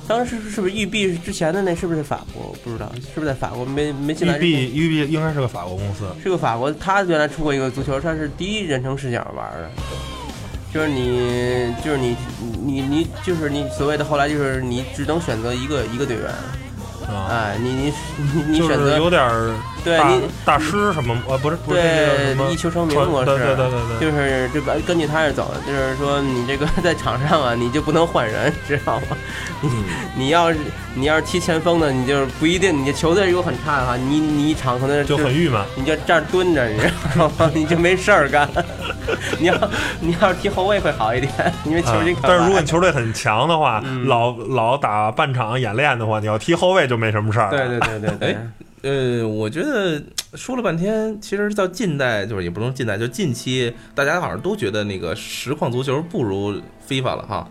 [0.07, 2.43] 当时是不是育碧之前的那是不是法国？
[2.51, 4.41] 我不知道是不是在法国没没进来育。
[4.41, 9.71] 碧育碧应该是个法国公司，是个法国，他原来出过一个足球，他是第一人称视角玩的，
[10.73, 12.17] 就是你就是你
[12.63, 16.27] 你你就是你所谓的后来就是你只能选择一个一个队员，
[17.09, 17.93] 啊，哎，你你
[18.49, 19.23] 你选择有点
[19.85, 29.17] 对你大师什么呃不是不是对一球成名模式，对对对对对，就是这个根据他是走的，就是说你这个在场上啊，你就不能换人，知道吗？
[29.63, 29.85] 嗯，
[30.17, 30.59] 你要是
[30.95, 35.61] 你要是踢前锋的，你就是不一定，你这球队如果很差的话，你你一场可能就很郁闷。
[35.77, 37.51] 你就这儿蹲着，你知道吗？
[37.55, 38.49] 你就没事儿干。
[39.39, 39.71] 你要
[40.01, 41.33] 你要是踢后卫会好一点，
[41.65, 47.51] 因为球啊进可但是如果你球队很强的话，嗯老老打半场演练的话，你要踢后卫就没什么事儿。
[47.51, 48.37] 对对对对对哎，
[48.85, 49.99] 呃，我觉得
[50.35, 57.51] 说了半天，其实到近代，就是也不能近代，就近期，大家好像都觉得那个实况足球不如 FIFA 了哈。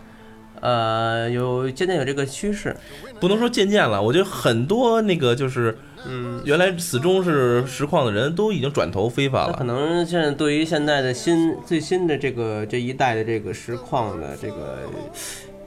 [0.60, 2.76] 呃，有渐渐有这个趋势，
[3.18, 6.40] 不能说渐渐了，我觉得很多那个就是嗯。
[6.44, 9.64] 原来始终是实况的人都已经转投 FIFA 那可。
[9.64, 14.78] 能现在对于现在的新最新的这个这一代的这个实况的这个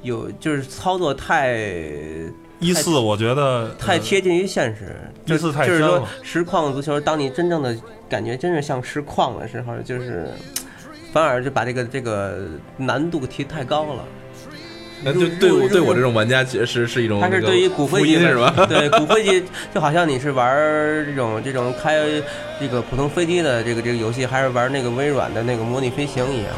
[0.02, 1.58] 有就是操作太
[2.60, 7.76] 一四我觉得太贴近于现实，就一四太就是说实况足球，当你真正的
[8.10, 10.28] 感觉真是像实况的时候，就是
[11.14, 14.04] 反而就把这个这个难度提太高了。
[15.04, 18.66] 那就对我对我这种玩家，其实是是一种它是对于骨灰福级是吧？
[18.68, 20.58] 对，骨灰级 就好像你是玩
[21.06, 22.00] 这种这种开
[22.60, 26.52] 这个普通飞机的这个这个游戏，还是玩那个微软的那个模拟飞行一样。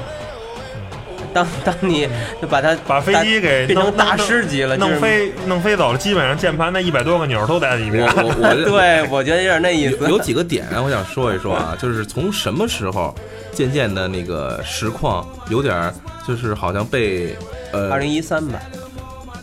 [1.33, 2.07] 当 当你
[2.41, 8.05] 就把它把飞机给变成大弄弄师级了，就是弄飞弄飞走了，基本上键盘那一百多个钮儿都在里面。
[8.15, 10.07] 我我我 对，我觉得有点那意思。
[10.09, 13.13] 有几个点我想说一说啊，就是从什么时候
[13.51, 15.93] 渐渐的那个实况有点儿
[16.27, 17.35] 就是好像被
[17.71, 18.59] 呃二零一三吧，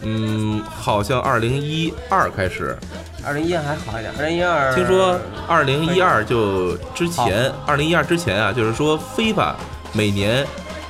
[0.03, 2.77] 嗯，好像二零一二开始，
[3.25, 5.19] 二零一二还好一点，二零一二听说
[5.49, 9.57] 二零一二就之前，二零一二之前啊，就是说非法
[9.93, 10.47] 每年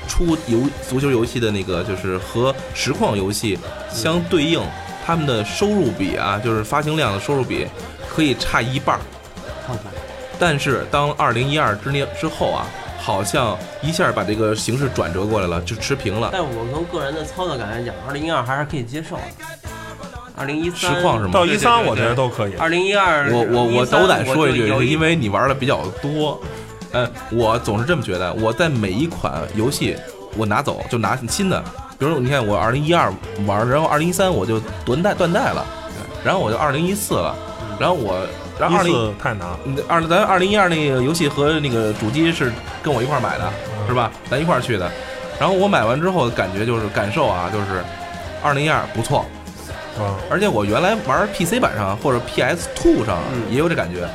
[0.08, 3.58] 出游足球游戏的那个，就是和实况游戏
[3.90, 4.60] 相对应，
[5.04, 7.66] 他们的收入比啊，就是发行量的收入比
[8.08, 9.00] 可以差一半儿。
[9.66, 9.86] 看看
[10.38, 12.66] 但是当二零一二之年之后啊，
[12.98, 16.30] 好像一下把这个形势转折过来了，就持平了。
[16.32, 19.22] 但我从个人的操作感来讲，二零一二还是可以接受的。
[20.38, 21.30] 二零一三实况是吗？
[21.32, 22.52] 到一三，我觉得都可以。
[22.56, 26.38] 二零一二，我我我斗胆说一句，有是因为你玩的比较多。
[26.92, 29.96] 嗯，我总是这么觉得，我在每一款游戏
[30.36, 31.62] 我拿走就拿新的，
[31.98, 33.12] 比如你看我二零一二
[33.46, 35.64] 玩，然后二零一三我就断代断代了，
[36.24, 37.34] 然后我就二零一四了，
[37.78, 38.18] 然后我
[38.58, 43.50] 然后一二零四太难了，二咱二零一二那个游戏和那个主机是跟我一块买的，
[43.86, 44.10] 是吧？
[44.30, 44.90] 咱一块去的。
[45.38, 47.84] 然后我买完之后感觉就是感受啊，就是
[48.42, 49.18] 二零一二不错，
[49.98, 54.08] 啊，而且我原来玩 PC 版上或者 PS Two 上嗯也有这感觉。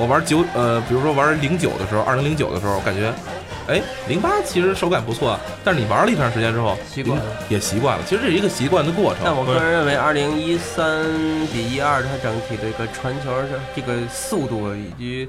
[0.00, 3.12] 我玩九呃，比如说玩零九的时候，二零零九的时候，感觉，
[3.68, 8.04] 哎，零八其实手感不错，但是你玩了一段时间之后，习惯了也习惯了。
[8.08, 9.20] 其实这是一个习惯的过程。
[9.22, 11.04] 但我个人认为，二零一三
[11.52, 15.28] 比一二，它整体的一个传球的这个速度以及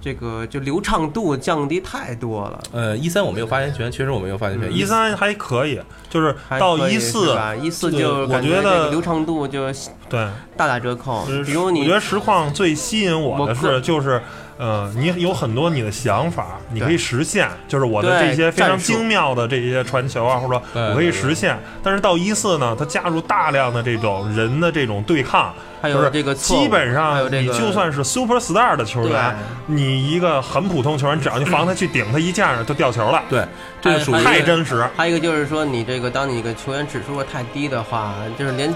[0.00, 2.62] 这个就流畅度降低太多了。
[2.72, 4.74] 呃，一三我没有发言权，确实我没有发言权。
[4.74, 9.70] 一三还可以，就是到一四，吧，一四就我觉得个流畅度就
[10.08, 11.24] 对，大打折扣。
[11.44, 14.20] 比如你我觉得实况最吸引我的是，就是
[14.60, 21.58] 呃，你有很多你的想法，你可以实现，就是我的这些非常精妙的这些传球啊，或者说我可以实现。
[21.82, 33.42] 但是到一四呢，它加入大量的这种人的这种对抗，还有就是这个基本上你就算是 super star 的球员，你一个很普通球员，只要你防他去顶他一下就掉球了，对，
[33.80, 34.86] 这个属于太真实。
[34.94, 38.70] 还有一个就是说，你这个当你一个球员指数太低的话，就是连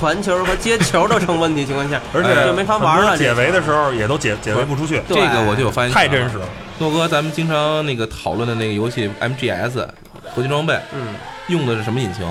[0.00, 3.16] 传球和接球都成问题情况下， 而且就没法玩了。
[3.18, 6.46] 解围的时候也都解解围不出去，这个我就有发言权了太真实了。
[6.78, 9.86] 诺哥，咱们经常那个讨论的那个游戏 MGS
[10.34, 11.14] 合金装备，嗯，
[11.48, 12.26] 用的是什么引擎？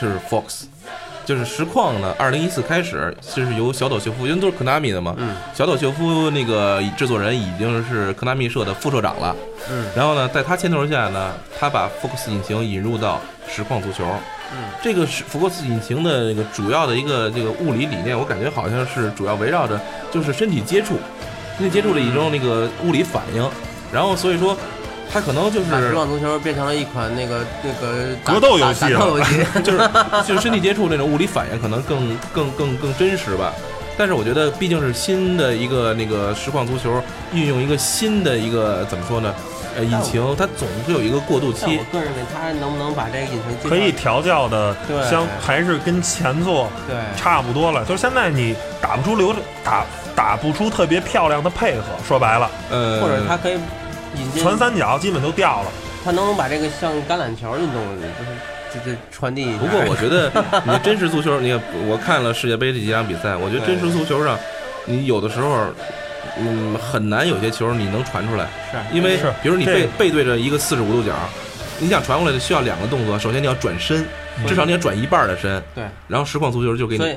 [0.00, 0.66] 就是 Fox，
[1.26, 2.14] 就是实况呢。
[2.16, 5.16] 二零一四开始就是由小岛秀夫，因为都是 Konami 的嘛。
[5.18, 9.34] 嗯，小岛秀夫那个制作人已经是 Konami 社的副社长了。
[9.68, 14.04] 嗯，然后呢，在他牵头下呢，他把 Fox 引擎引入到实况足球。
[14.52, 19.80] 嗯，这个是福克斯引擎的那个主要的一个这个物理理念，我感觉好像是主要围绕着
[20.10, 20.98] 就是身体接触，
[21.58, 23.50] 身体接触的一种那个物理反应。
[23.92, 24.56] 然后所以说，
[25.12, 29.44] 它可能就是把实况足球变成了一款那个那个格斗游戏了打打斗游戏。
[29.62, 29.90] 就是
[30.26, 33.52] 就是身体接触那种物理反应可能更更更更真实吧。
[33.96, 39.34] 但是我觉得毕竟是新的一个那个实况足球，运用一个新的一个怎么说呢？
[39.78, 41.84] 呃，引擎它总是有一个过渡期我。
[41.92, 47.84] 个人认为，它能不能把这个引擎可以调教的对相还是跟前作对差不多了。
[47.84, 49.86] 就是现在你打不出流打
[50.16, 53.54] 打不出特别漂亮的配合，说白了，呃，或者它可以
[54.16, 55.70] 引进传三角基本都掉了。
[56.04, 59.56] 它能不能把这个像橄榄球运动，就是这这传递？
[59.58, 60.28] 不过我觉得
[60.64, 64.36] 你的真实足球，你也我看了世界杯这几场比赛，我觉得真实足球上，
[64.86, 65.66] 你有的时候，
[66.38, 69.32] 嗯，很难有些球你能传出来，是因为是。
[69.42, 71.12] 比如你背背对着一个四十五度角，
[71.78, 74.06] 你想传过来需要两个动作，首先你要转身，
[74.46, 77.16] 至少你要转一半的身，对，然后实况足球就给你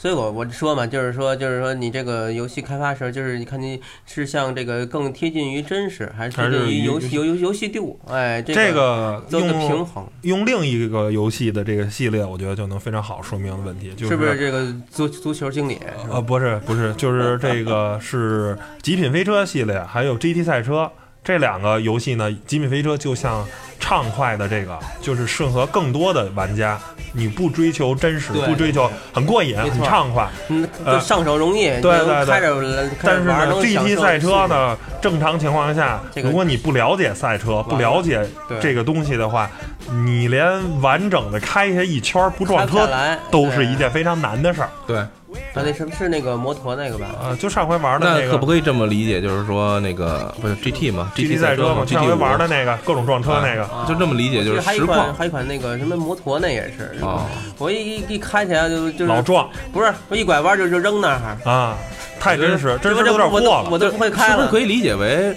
[0.00, 8.00] 所以，我我说嘛，就是说，就是说，你这个游戏开发时候，就是你看你是像这个更贴近于真实，还是贴近于游游戏游游游戏度？
[8.08, 15.74] 哎，这这个个做个平用衡，用另一个游戏的这个系列，我觉得就能非常好说明的问题，就是不是这个足足球经理？
[15.74, 20.90] 啊呃，不是不是，就是这个是极品飞车系列，还有 GT 赛车
[21.22, 22.34] 这两个游戏呢。
[22.46, 23.46] 极品飞车就像
[23.78, 26.80] 畅快的这个，就是适合更多的玩家。
[27.12, 30.68] 你不追求真实，不追求很过瘾、很畅快，嗯，
[31.00, 32.26] 上手容易，对对对。
[32.26, 32.62] 开着
[33.02, 34.46] 但是呢，GT 赛车？
[34.46, 38.20] 呢，正常情况下，如果你不了解赛车，不了解
[38.60, 39.50] 这个东西的话，
[40.04, 42.88] 你连完整的开下一圈不撞车
[43.30, 44.68] 都是一件非常难的事儿。
[44.86, 45.04] 对。
[45.54, 47.06] 啊，那什么是那个摩托那个吧？
[47.22, 49.20] 啊，就上回玩的那那个可不可以这么理解？
[49.20, 57.26] 就是说那个不是 GT 嘛 GT 赛赛车嘛，，GT 上回玩的那个各种撞车那个，就这么理解，就是还有一实况款还有一款那个什么摩托那也是，啊。
[57.58, 61.76] 我一一一开起来就就是老撞不是我一拐弯就就扔那儿，啊，
[62.18, 63.68] 太真实，真实这有点过了。
[63.70, 64.32] 我都不会开了。
[64.32, 65.36] 是不是可以理解为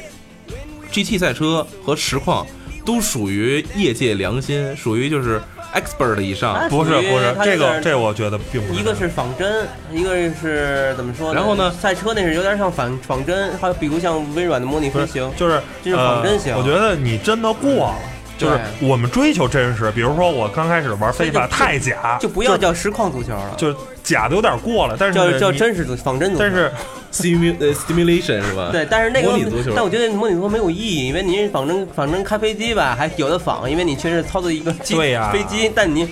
[0.91, 2.45] GT 赛车和实况
[2.85, 5.41] 都属于业界良心，属于就是
[5.73, 6.53] expert 以上。
[6.53, 11.35] 啊不是不是这个这我觉得并不是一个是仿真，一个是怎么说呢？
[11.35, 16.59] 然后呢赛车那是有点像仿仿真，还有比如像微软的模拟飞行，就是这是仿真型呃。
[16.59, 17.95] 我觉得你真的过了。
[18.35, 26.43] 就是我们追求真实，比如说我刚开始玩非法太假，就不要叫实况足球了，就假的有点过了，但是叫叫真实的仿真足球。
[26.43, 26.71] 但是
[27.11, 28.69] Stimu 呃 stimulation 是吧？
[28.71, 36.07] 对，但是那个模拟足球但我觉得模拟足球没有意义，因为你仿真仿真开飞机吧，还有的仿，因为你确实操作一个机对呀飞机，但你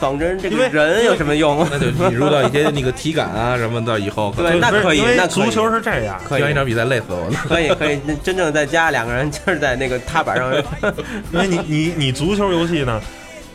[0.00, 1.64] 仿真这个人有什么用？
[1.70, 7.34] 那就引入到一些那个体感啊什么的，以后 可能对那可以那足球是这样，可以一场比赛累死我了。
[7.46, 10.52] 可 以可以，真正在家两个人就是在那个踏板上，
[11.32, 12.98] 因为你你你足球游戏呢，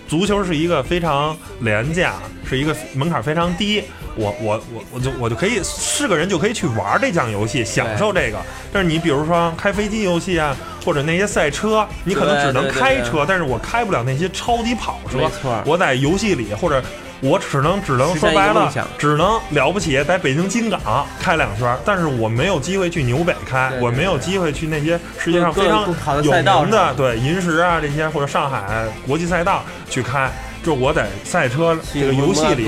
[0.08, 2.14] 足球是一个非常廉价，
[2.48, 3.84] 是一个门槛非常低，
[4.16, 8.40] 我我我我就我就可以是个人就可以去玩这项游戏，享受这个。
[8.72, 15.30] 但是你比如说开飞机游戏啊，或者那些赛车，你可能只能开车，但是我开不了那些超级跑车。
[15.66, 16.84] 我在游戏里或者。
[17.22, 25.84] 我只能只能说白了，只能了不起在北京金港开两圈，但是我没有机会去纽北开，我没有机会去那些世界上非常
[26.24, 30.32] 有名的对银石啊这些或者上海国际赛道去开，
[30.64, 32.68] 就我在赛车这个游戏里。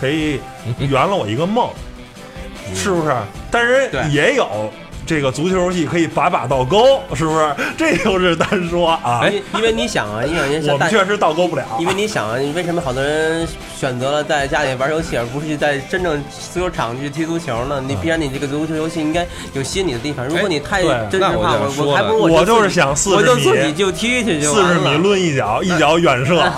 [0.00, 0.40] 可以
[0.78, 1.70] 圆了我一个梦，
[2.74, 3.14] 是不是？
[3.50, 4.72] 但是也有
[5.06, 7.54] 这个足球游戏可以把把倒钩，是不是？
[7.76, 11.64] 这就是单说啊，因因为你想啊，因为我们确实倒钩不了。
[11.78, 13.46] 因为你想啊，你为什么好多人
[13.78, 17.82] 选择了在家里玩游戏，而不是在真正足球场去踢足球呢？
[17.86, 20.26] 你必然你这个足球游戏应该有吸引你的地方。
[20.26, 26.42] 如果你太真实化，了我还不如我就是想四十米我就自己，就踢去就四十米抡一脚，一脚远射。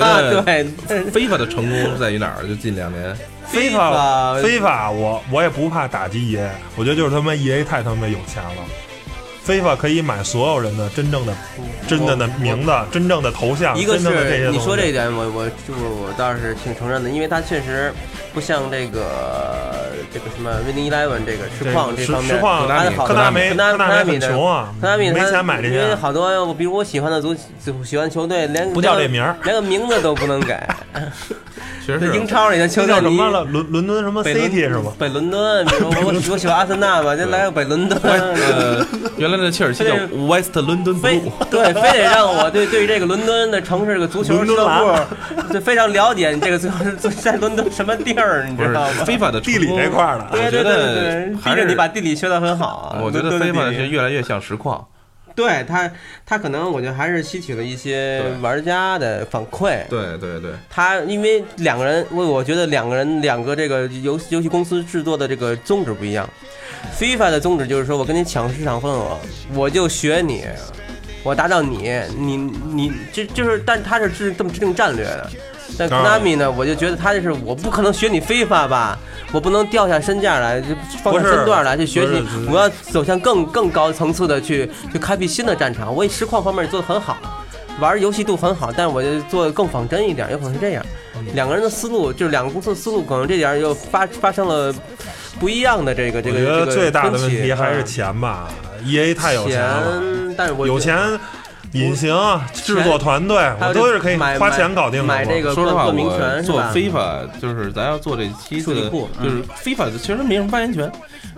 [0.44, 0.64] 对，
[1.10, 2.46] 非法的成功在于哪儿？
[2.48, 3.16] 就近两年，
[3.50, 8.64] 非法非法，我我也不怕打击 EA，我觉得就是他妈 EA 太他妈有钱了。
[9.42, 11.34] 非法可以买所有人的真正的、
[11.88, 17.92] 真正的名字、真正的头像、一个真正的这你说这一点，我我就我倒是挺承认的，因为它确实
[18.32, 19.79] 不像这个
[20.12, 27.34] 这个什么 Winning Eleven 这个实况这这方面，实况好科大梅科大科大梅很米的穷啊，科大米没钱买这因为，好多我比如我喜欢的足
[27.84, 29.36] 喜欢球队，连不叫这名儿。
[29.44, 30.68] 连个名字都不能改。
[31.84, 33.42] 确实是英超里的球叫什么了？
[33.44, 34.92] 伦伦敦什么北伦 City 是吗？
[34.98, 37.98] 北伦敦，比如我我我喜欢阿森纳嘛，就来个北伦敦。
[38.02, 39.94] 呃，原来的切尔西叫
[40.26, 46.68] West London 非 Blue，对，非得让我对对于这个伦敦的城市这个足球俱乐部，就非常了解你这个足
[47.08, 49.04] 球在伦敦什么地儿，你知道吗？
[49.04, 50.94] 非法的地理这块儿的，我觉对对对对得
[51.26, 53.00] 对，还是逼着你把地理学得很好啊。
[53.02, 54.86] 我觉得非法是越来越像实况。
[55.32, 55.90] 对他，
[56.26, 59.86] 他可能我觉得还是吸取了一些玩家的反馈。
[59.88, 66.28] 对对对，他因为两个人，我我觉得两个人两个这个游戏游戏公司制作的这个宗旨不一样。
[66.98, 69.16] FIFA 的宗旨就是说我跟你抢市场份额，
[69.54, 70.44] 我就学你，
[71.22, 75.30] 我达到你，你你这就是，但他是制这么制定战略的。
[75.78, 78.98] 但 Konami 呢，我就觉得他就是我不可能学你 FIFA 吧，
[79.32, 80.68] 我不能掉下身价来，就
[81.02, 85.94] 放下身段来去学习，我要走向更更高层次的去去开辟新的战场。
[85.94, 87.16] 我实况方面做的很好，
[87.80, 90.84] 玩游戏度很好，但是我就做的更仿真一点，有可能是这样。
[91.34, 94.74] 两个人的思路就是两个公司的思路，可能这点又发发生了
[95.38, 96.38] 不一样的这个这个。
[96.38, 98.48] 我觉得这个最大的问题还是嗯钱吧
[98.84, 100.96] ，EA 太有钱了，钱，但是我有钱。
[101.72, 102.14] 隐形
[102.52, 105.06] 制作团队，我都是可以花钱搞定的。
[105.06, 106.62] 买这个说实话，我做？
[106.72, 110.90] 非法就是咱要做这期的数据库，嗯就是非法其实没什么发言权。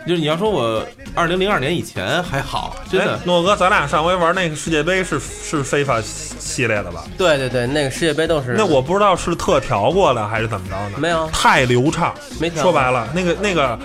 [0.04, 7.04] 就是你要说我二零零二年以前还好，真的哎，诺哥，咱俩上回玩那个世界杯是是非法系列的吧？
[7.16, 8.54] 对对对，那个世界杯都是。
[8.56, 10.98] 那我不知道是特调过的还是怎么着呢？
[10.98, 12.12] 没有太流畅。
[12.40, 13.78] 没调说白了，那个那个，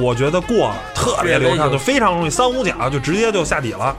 [0.00, 3.96] 我觉得过了，特别流畅，就非常容易，三五脚就直接就下底了。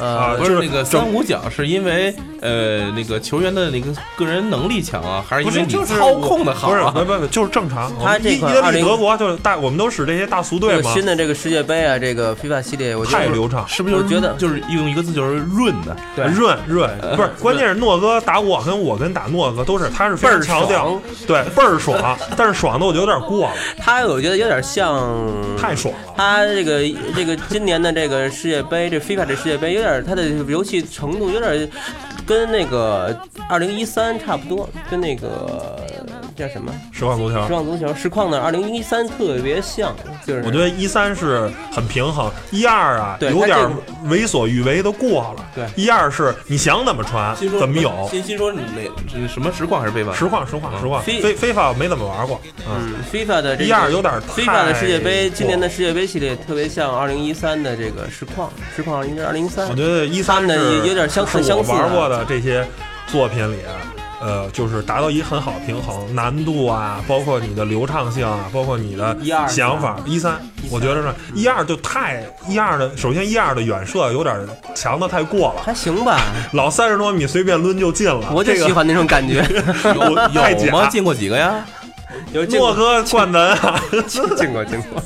[0.00, 6.90] 啊呃，不是那个三五奖，是因为呃那个球员的那个个人能力强啊，还是因为你操控的好不是，啊？
[6.90, 7.90] 不不不，就是正常。
[7.98, 13.66] 他这个意意大利、德国就是大，我们都使这些大俗队嘛，个新的这个世界杯啊，这个 FIFA 系列，我觉得太流畅。
[13.66, 13.96] 是不是？
[13.96, 15.96] 我觉得就是用一个字就是润的。
[16.14, 20.68] 对润润不是，关键是诺哥打我跟我跟打诺哥都是，他是倍儿强
[21.26, 25.10] 对倍儿爽，但是爽的我就有点过了，他我觉得有点像
[25.56, 26.14] 太爽了。
[26.16, 26.80] 他这个
[27.16, 31.68] 这个今年的这个世界杯，这 FIFA 这世界杯有点他的游戏程度有点
[32.26, 33.16] 跟那个
[33.48, 35.80] 二零一三差不多，跟那个
[36.36, 36.72] 叫什么？
[36.92, 37.48] 实况足球实。
[37.48, 39.94] 况足球，实况的二零一三特别像，
[40.26, 43.56] 就是我觉得一三是很平衡，一二啊对有点
[44.04, 45.44] 为所欲为的过了。
[45.54, 48.08] 对一二是你想怎么传怎么有。
[48.10, 48.60] 新新说哪
[49.12, 50.12] 是什么实况还是非法？
[50.12, 52.40] 实况实况实况，非非非法没怎么玩过。
[52.68, 59.74] 嗯，嗯，FIFA 的这个一二有点太 FIFA 的世界杯，今年的世界杯系列特别像二零一三的这个实况，实况应该是二零一三我。
[59.74, 62.66] 觉得一三的有有点相似我相似啊玩过的这些
[63.06, 63.58] 作品里，
[64.20, 69.96] 呃，就是达到一个很好的平衡，难度啊，包括你的流畅性啊，包括你的一二想法。
[70.06, 70.40] 一三，
[70.70, 74.36] 我觉得是一二就太一二的，首先一二的远射有点
[74.74, 76.20] 强的太过了，还行吧，
[76.52, 78.32] 老三十多米随便抡就进了。
[78.32, 79.44] 我就喜欢那种感觉。
[79.94, 80.86] 有有吗？
[80.88, 81.64] 进过几个呀？
[82.32, 83.80] 有诺哥灌篮啊，
[84.36, 85.02] 进过进过，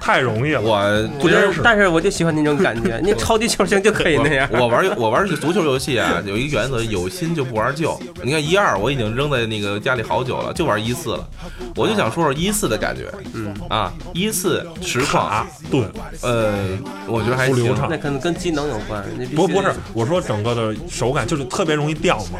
[0.00, 0.60] 太容易了。
[0.60, 4.48] 我不真实但是我就喜欢那种感觉， 那超级球星就可以那样。
[4.52, 7.98] 我玩我玩足球游戏啊，有一个原则，有新就不玩旧。
[8.22, 11.28] 你看一二，我已经扔在那个家里好久了，就玩一四了。
[11.74, 15.90] 我就想说说一四的感觉，嗯啊，一四实况卡，顿
[16.22, 16.68] 呃，
[17.06, 19.02] 我觉得还流畅那可能跟机能有关，
[19.34, 22.38] 不不是，我说整个的手感就是特别容易掉嘛。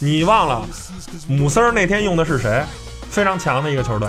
[0.00, 0.66] 你忘了
[1.28, 2.62] 姆斯儿那天用的是谁？
[3.14, 4.08] 非常强的一个球队，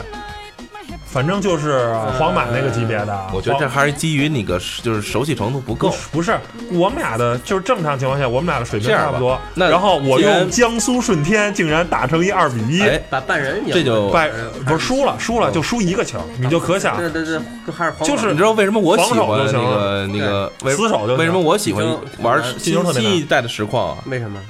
[1.05, 3.27] 反正就是皇马那个级别的。
[3.31, 5.93] 我觉得这还是基于那个就是熟悉程度不够。
[6.11, 6.35] 不是
[6.71, 9.39] 我们俩的，就是正常情况下，我们俩的水平差不多。
[9.53, 14.31] 那然后我用江苏舜天竟然打成一二比一，哎，把半人赢这就败
[14.65, 17.39] 不是输了，输了就输一个球，你就可想对对对，
[17.71, 21.85] 还是就是你知道为什么我喜防守欢那就行个那个为死守就为什么我喜欢
[22.23, 24.03] 玩新新一代的实况啊？
[24.07, 24.41] 为什么？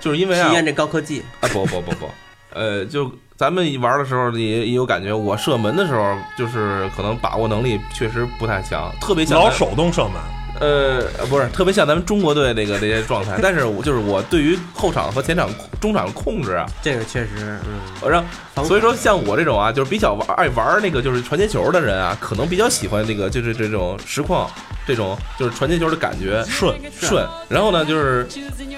[0.00, 2.10] 就是因为啊体验这高科技，啊不不不不，
[2.52, 10.14] 呃，就咱们玩的时候也也有感觉，我射门的时候就是可能把握能力确实不太强，特别像咱老手动射门。
[10.58, 15.48] 呃不是特别像咱们中国队那个这些状态，但是我就是我对于后场和前场
[15.80, 18.24] 中场的控制啊，这个确实，嗯，我让
[18.64, 24.50] 所以说像我这种啊，就是比较玩爱玩那个就是传接球的人啊，可能比较喜欢那个就是这种实况
[24.86, 27.26] 这种就是传接球的感觉顺顺。
[27.48, 28.26] 然后呢，就是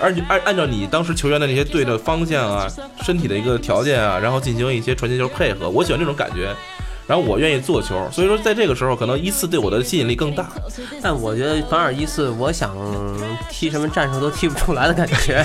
[0.01, 2.67] 按按按照你当时球员的那些对的方向啊、
[3.03, 6.55] 身体的一个条件啊，然后进行一些传接球配合，我喜欢这种感觉。
[7.07, 10.49] 然后我愿意做球，所以说在这个时候，可能一四对我的吸引力更大。
[11.03, 12.75] 但我觉得反而一四，我想
[13.51, 15.45] 踢什么战术都踢不出来的感觉。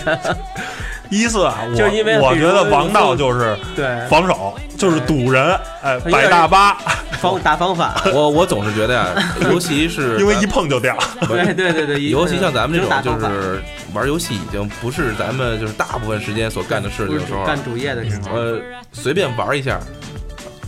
[1.09, 6.73] 一四啊，我就是因为我觉得王道就是对，防守，就是堵人，哎，摆大巴，
[7.21, 9.07] 方打方法， 我我总是觉得呀、
[9.49, 10.97] 尤其是 因为一碰就掉。
[11.29, 18.59] 对对对对，尤其像咱们这种就是玩游戏，已经不是咱们就是大部分时间所干的事情的时候，干主业的时候，呃，
[18.91, 19.79] 随便玩一下，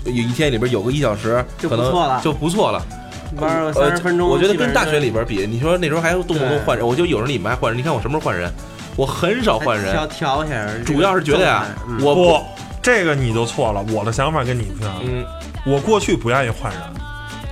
[0.05, 2.85] 有一天里边有个一小时，可能就不错了就不错了。
[3.37, 8.51] 玩个呃三十分钟，我觉得跟大学里边比，你说那时候还动不动换人，我就有时候你们还换人，你看我什么时候换人？
[8.95, 11.63] 我很少换调人，调一下，主要是觉得呀
[12.01, 12.41] 我不，
[12.81, 13.85] 这个你就错了。
[13.91, 14.95] 我的想法跟你不一样。
[15.05, 15.23] 嗯，
[15.65, 16.81] 我过去不愿意换人，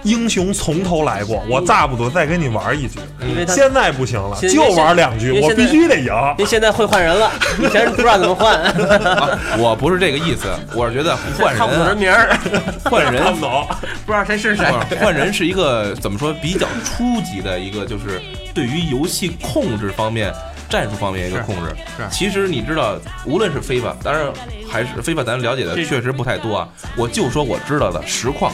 [0.07, 2.97] 英雄从头来过，我大不多再跟你玩一局。
[3.45, 6.13] 现在不行了，就玩两局，我必须得赢。
[6.37, 7.29] 您现在会换人了，
[7.59, 12.39] 以前不知道怎么换， 啊我不是这个意思，我是觉得换 看不懂人人，名儿，
[12.89, 13.67] 换人看不懂，
[14.05, 14.65] 不知道谁是谁。
[14.89, 18.21] 不是换人是一个怎么说比较初级的一个，就是
[18.53, 20.33] 对于游戏控制方面、
[20.69, 21.75] 战术方面一个是控制。
[21.97, 24.27] 是其实你知道，无论是非法，当然
[24.71, 26.69] 还是非法，咱了解的这确实不太多啊。
[26.95, 28.53] 我就说我知道的实况，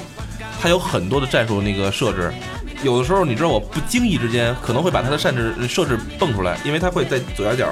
[0.64, 2.32] 它有很多的战术那个设置。
[2.84, 7.68] 有的时候，你知道，我不经意之间可能会把它的设置设置蹦出来，因为它会在左下角。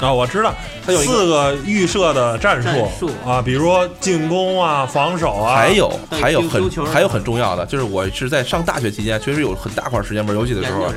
[0.00, 0.52] 啊，我知道，
[0.84, 10.92] 它有四个预设的战术战术啊，比如说进攻啊、防守啊，还有还有很还有很重要的，就是我是在上大学期间，确实有很大块时间玩游戏的时候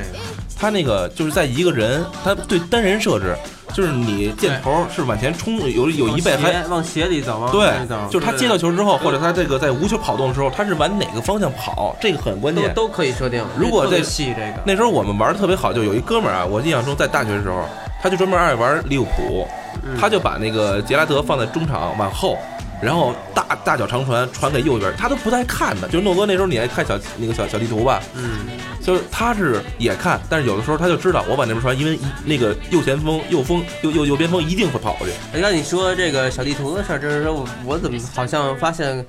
[0.65, 3.35] 他那个就是在一个人，他对单人设置，
[3.71, 7.71] 就是你箭头是往前冲，有有一倍还往斜里走，往对
[8.09, 12.73] 就是他接到球之后，或者他这个在无球跑动的时候，他是往哪个方向跑，这个很关键。
[12.73, 13.45] 都都可以设定。
[13.55, 17.63] 如果特别这细这个，那时候我们玩的特别好，就有一哥们儿啊，我印象中在大学的时候，
[18.01, 19.47] 他就专门爱玩利物浦，
[19.83, 22.39] 嗯他就把那个杰拉德放在中场往后。
[22.81, 25.87] 然后大大脚长传传给右边，他都不带看的。
[25.87, 28.47] 就是诺哥那时候你爱看小那个小小地图吧，嗯，
[28.81, 35.13] 就是他是也看，但是有的时候他就知道我往那边传，因为一那个右前锋、右锋、右右右边锋一定会跑过去。
[35.33, 39.05] 哎那你说这个小地图的事儿，就是说我我怎么好像发现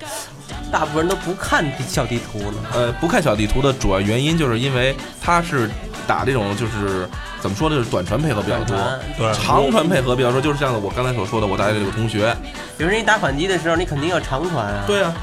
[0.71, 2.53] 大部分人都不看小地图了？
[2.73, 5.69] 呃，不看小地图的主要原因就是因为他是
[6.05, 7.07] 打这种就是
[7.41, 8.75] 怎么说呢，就是短传配合比较多，
[9.17, 12.35] 对长传配合比较多，就是像我刚才所说的，我大学这个同学，
[12.77, 15.13] 比如说你打反击的时候，你肯定要长传啊，，对啊，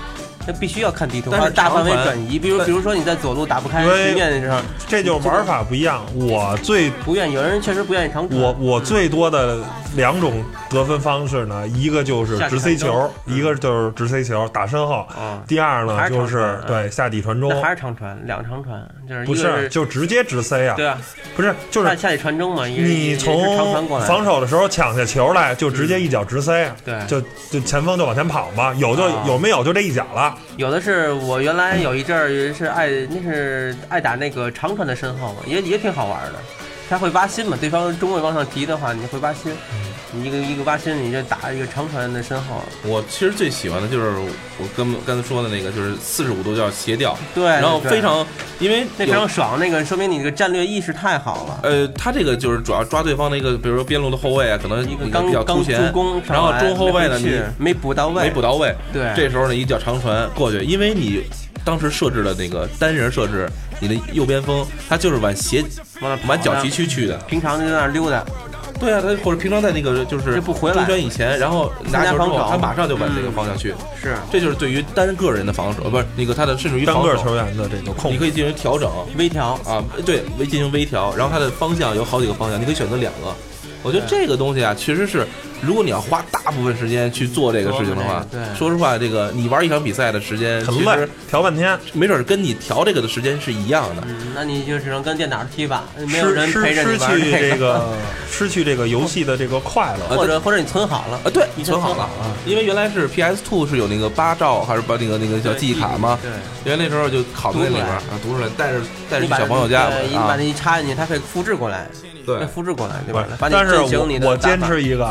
[0.46, 2.38] 那必须要看地图，但是大范围转移。
[2.38, 6.04] 比如比如说你在左路打不开对局面的时候，这就是玩法不一样。
[6.14, 8.40] 我最不愿意，有人确实不愿意长传。
[8.40, 9.58] 我我最多的
[9.96, 15.06] 两种得分方式呢，一个就是直塞球，一个就是直塞球打身后。
[15.10, 20.74] 啊，第二呢就是对下底传中，还是长传，两长传，就是不是就直接直塞啊？
[20.76, 20.98] 对啊，
[21.36, 26.94] 不是就是下下底传中嘛，也你从，防守的时候抢下球来，就直接一脚直塞，对。
[27.06, 27.20] 就
[27.50, 29.24] 就前锋就往前跑嘛，有就啊。
[29.26, 30.34] 有没有就这一脚了。
[30.56, 36.38] 有的是我原来有一阵儿是爱那是爱打那个长传的身后嘛，也也挺好玩的。
[36.88, 39.52] 他会挖心嘛，对方中卫往上提的话，你会挖心，
[40.12, 42.62] 你一个一个挖心，你就打一个长传的身后。
[42.84, 44.10] 我其实最喜欢的就是
[44.58, 48.24] 我刚刚才说的那个，就是四十五度叫斜吊，对，然后非常
[48.58, 51.60] 因为那非常爽，那个说明你这个战略意识太好了。
[51.62, 61.22] 呃，他这个就是主要抓对方的一个，比如说边路的后卫啊，可能一个你比较突前，攻，然后中后卫呢你没补到位，没补到位，对，这时候呢一脚长传过去，因为你
[61.64, 63.48] 当时设置的那个单人设置，
[63.80, 65.64] 你的右边锋他就是往斜
[66.00, 68.24] 往那往脚呢旗区去的，平常就在那儿溜达，
[68.78, 70.76] 对啊，他或者平常在那个就是就不回来。
[70.76, 74.16] 中圈以前，然后拿球之后他马上就往这个嗯方向去，是。
[74.30, 79.54] 这就是对于单个人的防守，呃不是那个他的甚至于单，个球员的这个控制，你可以进行调整，微调。
[79.64, 83.34] 啊，对，微进行微调，然后它的方向有好几个方向，你可以选择两个。
[83.82, 85.26] 我觉得这个东西啊，其实是，
[85.64, 88.40] 如果你要花大部分时间去做这个事情的话，对。
[88.56, 94.02] 说实话，这个你玩一场比赛的时间，很累其实，调半天，没准儿跟你调这个的时间是一样的。
[94.06, 97.96] 嗯，那你就只能跟电脑踢吧，没有人陪失失着你玩去这这个
[98.30, 100.16] 失去这个游戏的这个快乐。
[100.16, 102.08] 或者或者你存好了啊，对，你存好了，
[102.46, 106.18] 因为原来是 PS Two 是有那个八兆还是把那个那个叫记忆卡吗？
[106.22, 106.30] 对，
[106.64, 108.14] 原来那时候就拷在那里边儿读出来。
[108.14, 111.88] 啊，读出来，带着带着去你把小朋友家对你把啊那，一插进去，它可以复制过来，
[112.26, 112.44] 对。
[112.46, 113.26] 复制过来，对吧？
[113.38, 115.06] 把你但是我我坚持一个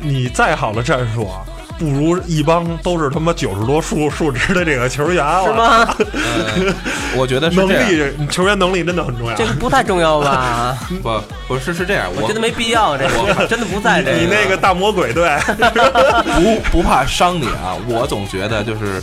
[0.00, 1.42] 你再好的战术啊，
[1.78, 5.52] 不如一帮都是他妈九十多数数值的这个球员啊，是？
[5.52, 5.94] 吗？
[6.12, 6.74] 呃
[7.14, 9.44] 我觉得是能这样，力球员能力真的很重要这。
[9.46, 10.78] 个不太重要吧？
[11.02, 15.28] 不不是是这样，我觉得没必要，这个真的不在这你那个大魔鬼队，
[16.36, 19.02] 不不怕伤你啊，我总觉得就是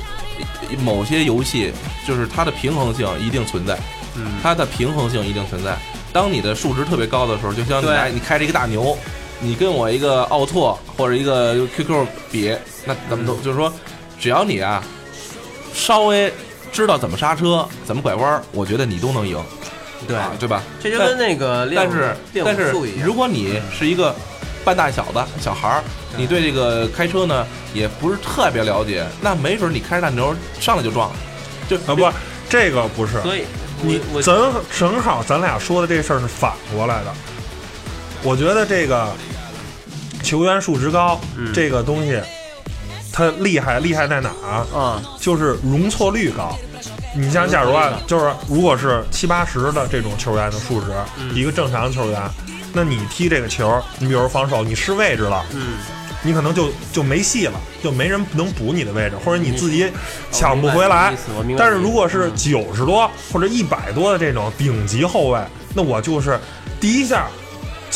[0.84, 1.72] 某些游戏，
[2.08, 3.78] 就是它的平衡性一定存在，
[4.16, 5.78] 嗯它的平衡性一定存在。
[6.12, 8.98] 当你的数值特别高的时候，就像你你开着一个大牛，
[9.42, 13.72] 你跟我一个奥拓或者一个 QQ 比，那咱们都就是说，
[14.20, 14.84] 只要你啊
[15.74, 16.32] 稍微
[16.72, 19.42] 知道怎么刹车、怎么拐弯儿，我觉得你都能赢，
[20.08, 20.62] 对，啊，对吧？
[20.82, 22.72] 这就跟那个练但是练但是。
[23.02, 24.14] 如果你是一个
[24.66, 25.84] 半大小子小孩儿，
[26.18, 31.16] 你对这个开车呢也不是特别了解，那没准你开着大牛上来就撞了，
[31.70, 32.12] 就啊不，
[32.50, 33.44] 这个不是，所以
[33.82, 37.14] 你我正正好咱俩说的这事儿是反过来的。
[38.22, 39.08] 我觉得这个
[40.30, 41.52] 球员数值高，嗯。
[41.52, 42.22] 这个东西
[43.12, 44.68] 它厉害厉害在哪儿啊？
[44.72, 46.56] 啊，就是容错率高。
[47.16, 51.34] 你像假如啊就是如果是七八十的这种球员的数值，嗯。
[51.34, 52.22] 一个正常球员，
[52.74, 55.78] 那你踢这个球，你比如防守，你失位置了，嗯，
[56.22, 59.92] 你可能就就没戏了，就没人能补你的位置，或者你自己
[60.32, 61.12] 抢不回来。
[61.58, 65.40] 但是如果是九十多或者一百多的这种顶级后卫，
[65.74, 66.40] 那我就是
[66.80, 67.26] 第一下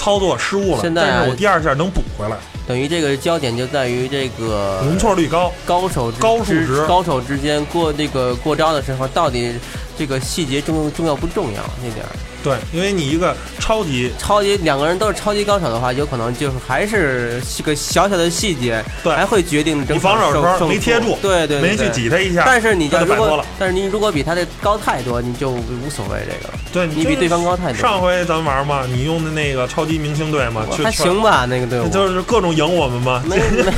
[0.03, 2.35] 操作失误了，现在啊但是我第二下能补回来，
[2.67, 5.49] 等于这个焦点就在于这个容错率高。
[5.65, 9.53] 高手之高数之值高手之间过这个过招的时候，到底
[9.97, 11.63] 这个细节重重要不重要？
[11.81, 12.11] 那点儿，
[12.43, 21.89] 对，因为你一个超级超级两个人都是超级高手的话，有可能就是还是是个小小的细节，对还会决定整你防守的时候没贴住对对，对没去。
[21.93, 26.59] 挤他一下，但是你如果但是你如果比他的高太多，你就无所谓这个了。
[26.73, 31.45] 对你比对方高太多，上回咱们玩嘛，你用的那个超级明星队嘛，去还行吧？
[31.47, 33.71] 那个队伍就是各种赢我们嘛， 没没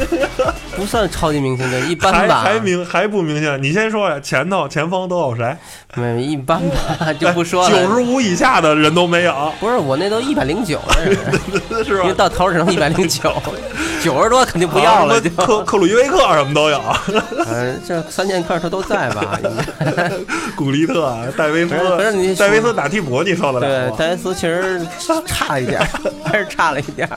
[0.78, 3.62] 不算超级明星队， 一般吧，还明还不明显。
[3.62, 5.56] 你先说呀，前头前方都有谁？
[5.96, 7.70] 没一般吧， 就不说了。
[7.70, 10.96] 九十五以下的人都没有，不是我那都一百零九了，
[11.84, 12.14] 是因为吧？
[12.18, 13.34] 到头儿只能一百零九，
[14.04, 16.82] 九十多肯定不要了，克克鲁伊维克什么都有，
[17.48, 19.40] 嗯， 这三剑客他都在吧？
[20.56, 24.82] 古利特、戴维斯不是你，戴维斯打替补你受得了对，戴维斯其实
[25.26, 25.82] 差了一点，
[26.24, 27.10] 还是差了一点，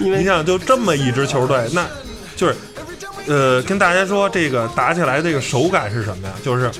[0.00, 1.86] 因为你想，就这么一支球队，那
[2.36, 2.56] 就是，
[3.26, 6.34] 呃，跟大家说这个打起来这个手感是什么呀？
[6.44, 6.70] 就是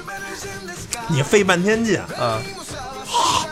[1.09, 2.41] 你费半天劲，啊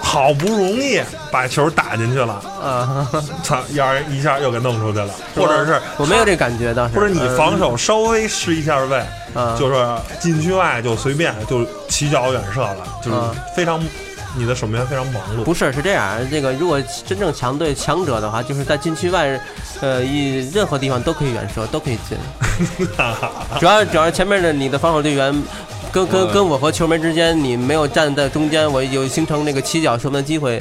[0.00, 1.00] 好不容易
[1.32, 3.08] 把球打进去了，啊，
[3.42, 9.02] 操，要人一下又给弄出去了，或者是我没有这感觉倒是，或者你防守稍微失一下位，
[9.34, 9.74] 啊，就是
[10.20, 13.82] 禁区外就随便就起脚远射了，就是啊非常
[14.36, 15.42] 你的守门员非常忙碌。
[15.44, 19.40] 不是，是这样，这个如果真正强队强者的话，就是在禁区外，
[19.80, 22.18] 呃，一任何地方都可以远射，都可以进。
[23.60, 25.34] 主要主要前面的你的防守队员。
[25.92, 30.60] 跟跟跟我和球门之间，你没有站在中间，我有形成那个起脚射门的机会，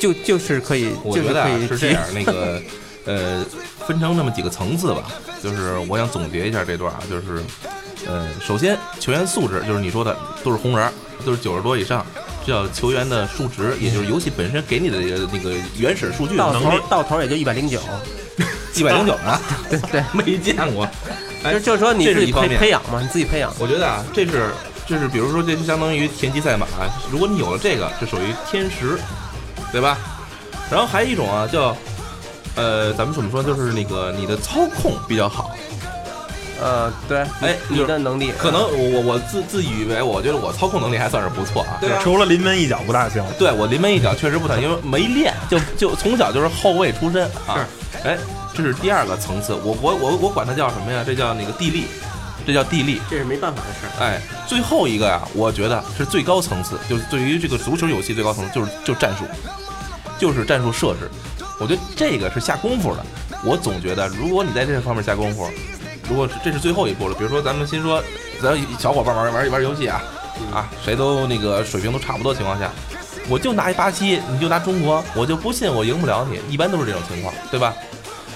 [0.00, 2.60] 就就是可以，我就是觉得啊是这可以踢样，那个
[3.04, 3.44] 呃，
[3.86, 5.04] 分成那么几个层次吧。
[5.40, 7.40] 就是我想总结一下这段啊，就是
[8.08, 10.92] 呃，首先球员素质，就是你说的都是红人，
[11.24, 15.00] 都是九十多以上，这叫球员的数值，也就是游戏本身给你的
[15.32, 16.72] 那个原始数据到头。
[16.88, 17.80] 到头也就一百零九，
[18.74, 20.88] 一百零九呢，对对， 没见过。
[21.42, 23.52] 哎就就是说你自己培养嘛，你自己培养。
[23.58, 24.50] 我觉得啊，这是
[24.86, 26.66] 就是比如说这就相当于田忌赛马，
[27.10, 28.98] 如果你有了这个，这属于天时，
[29.72, 29.98] 对吧？
[30.70, 31.76] 然后还有一种啊，叫
[32.56, 35.45] 呃，咱们怎么说，就是那个你的操控比较好。
[36.60, 41.78] 呃，对，哎你的能力可能我我我自自以为，我觉得我操控能力还算是不错啊。
[41.80, 43.24] 对除了临门一脚不大行。
[43.38, 47.66] 对我临门一脚确实不太，因为没练，就就从小就是后卫出身啊。
[48.04, 48.16] 哎，
[48.54, 51.02] 这是第二个层次，我我我我管它叫什么呀？
[51.04, 51.84] 这叫那个地利，
[52.46, 53.00] 这叫地利。
[53.10, 54.04] 这是没办法的事儿。
[54.04, 59.24] 哎，最后一个呀，我觉得是最高层次，就是对于这个足球游戏最高层次，就是就战术，
[60.18, 61.10] 就是战术设置。
[61.58, 63.04] 我觉得这个是下功夫的。
[63.44, 65.48] 我总觉得，如果你在这方面下功夫，
[66.08, 68.02] 如果是这是最后一步了，比如说咱们先说，
[68.42, 70.02] 咱小伙伴玩玩玩游戏啊，
[70.52, 72.70] 啊，谁都那个水平都差不多情况下，
[73.28, 77.74] 我就拿一巴西，你就拿中国，我就不信我赢不了你，一般都是这种情况，对吧？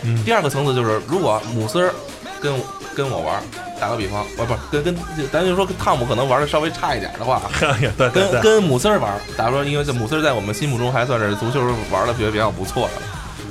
[0.03, 1.93] 嗯第二个层次就是，如果姆斯儿
[2.41, 2.55] 跟
[2.95, 3.43] 跟我玩，
[3.79, 4.97] 打个比方，不不跟跟
[5.31, 7.43] 咱就说跟汤姆可能玩的稍微差一点的话，
[8.12, 11.61] 跟跟姆斯儿玩，打说因为这姆斯儿在我们心目中还算是足球
[11.91, 13.03] 玩的比较比较不错的，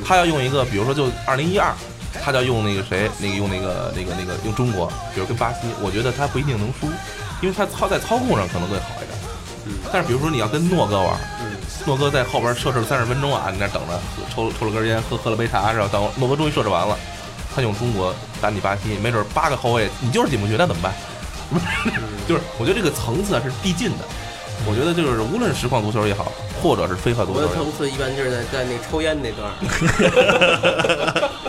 [0.03, 1.72] 他要用一个，比如说就二零一二，
[2.14, 6.88] 他就要用那个谁，那个用那个那个那个用中国，比如跟巴西，我觉得他不一定能输，
[7.41, 9.20] 因为他操在操控上可能会好一点。
[9.91, 11.20] 但是比如说你要跟诺哥玩，
[11.86, 13.99] 诺哥在后边设置了三十分钟啊，你那等着，
[14.34, 15.89] 抽抽了根烟，喝喝了杯茶，然后？
[15.91, 16.97] 等诺哥终于设置完了，
[17.55, 20.93] 他用中国打你巴西，没准八个后卫你就是进不去，那怎么办？
[22.28, 24.05] 就是我觉得这个层次啊是递进的。
[24.68, 26.32] 我觉得就是无论是实况足球也好，
[26.62, 29.55] 或者是非法足球我的层次一般就是在在那抽烟那段儿，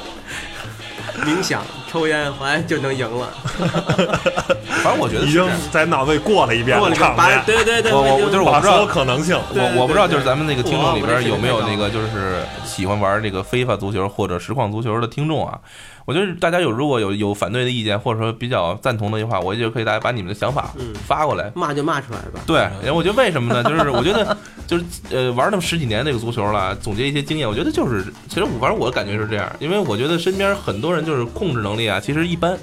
[1.24, 3.28] 冥想抽烟，后来就能赢了。
[4.82, 15.58] 反正我觉得已经在脑子里过了一遍过了把场面，对对对，我我就是我不知道我我不知道，就是咱们那个听众里边有没有那个就是喜欢玩这个非法足球或者实况足球的听众啊？
[16.06, 21.52] 我觉得大家有如果有有反对的意见，或者说比较赞同的话，我就可以大家把你们的想法嗯发过来。
[21.54, 22.40] 骂就骂出来吧。
[22.46, 23.62] 对，然后我觉得为什么呢？
[23.62, 24.36] 就是 我觉得
[24.66, 32.58] 就是呃玩那么十几年那个足球了，总结一些经验，我觉得就是其实我反正我的感觉是这样，因为我觉得身边很多人就是控制能力啊，其实一般，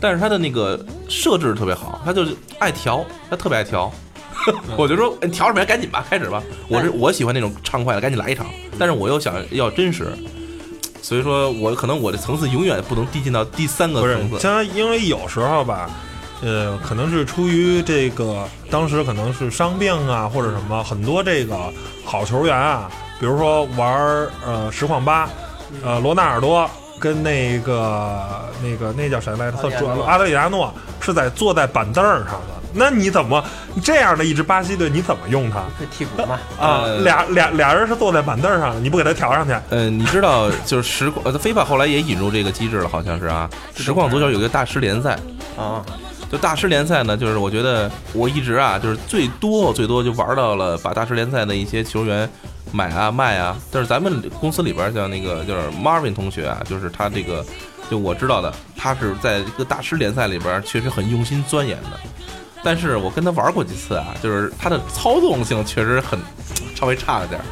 [0.00, 3.92] 但是他的那个设置特别好，他就是爱调，他特别爱调。
[4.74, 5.66] 我就说哎调什么呀？
[5.66, 6.42] 赶紧吧，开始吧！
[6.66, 8.46] 我是我喜欢那种畅快的，赶紧来一场。
[8.78, 10.14] 但是我又想要真实，
[11.02, 14.38] 所以说我可能我的层次永远不能递进到第三个层，次。
[14.38, 15.90] 像因为有时候吧，
[16.40, 21.70] 呃，可能是出于这个当时可能是伤病啊或者什么，很多这个
[22.02, 22.90] 好球员啊，
[23.20, 25.28] 比如说玩呃实况八，
[25.84, 26.66] 呃罗纳尔多
[27.00, 29.56] 跟那个那个那叫谁来着？
[30.06, 32.60] 阿德里亚诺是在坐在板凳上的。
[32.72, 33.44] 那你怎么
[33.82, 36.38] 这样的一支巴西队，你怎么用他可以替补嘛？
[36.56, 36.82] 啊？
[36.84, 39.52] 呃俩俩俩人是坐在板凳上的，你不给他调上去？
[39.70, 43.50] 呃，你知道，就是实况，呃，非法后来也引入这个机制了，好像是啊。
[43.74, 45.18] 实况足球有一个大师联赛，
[45.58, 45.82] 啊，
[46.30, 52.28] 就大师联赛呢，就是我觉得我一直啊，就是最多最多就玩到了把大师联赛的一些球员
[52.70, 53.56] 买啊卖啊。
[53.72, 57.44] 但是咱们公司里边像那个就是 Marvin 同学啊，就是他这个，
[57.90, 61.98] 就我知道的，他是在这个大师联赛里边确实很用心钻研的。
[62.62, 66.18] 但是我跟他玩过几次啊，就是他的操纵性确实很
[66.76, 67.44] 稍微差了点儿。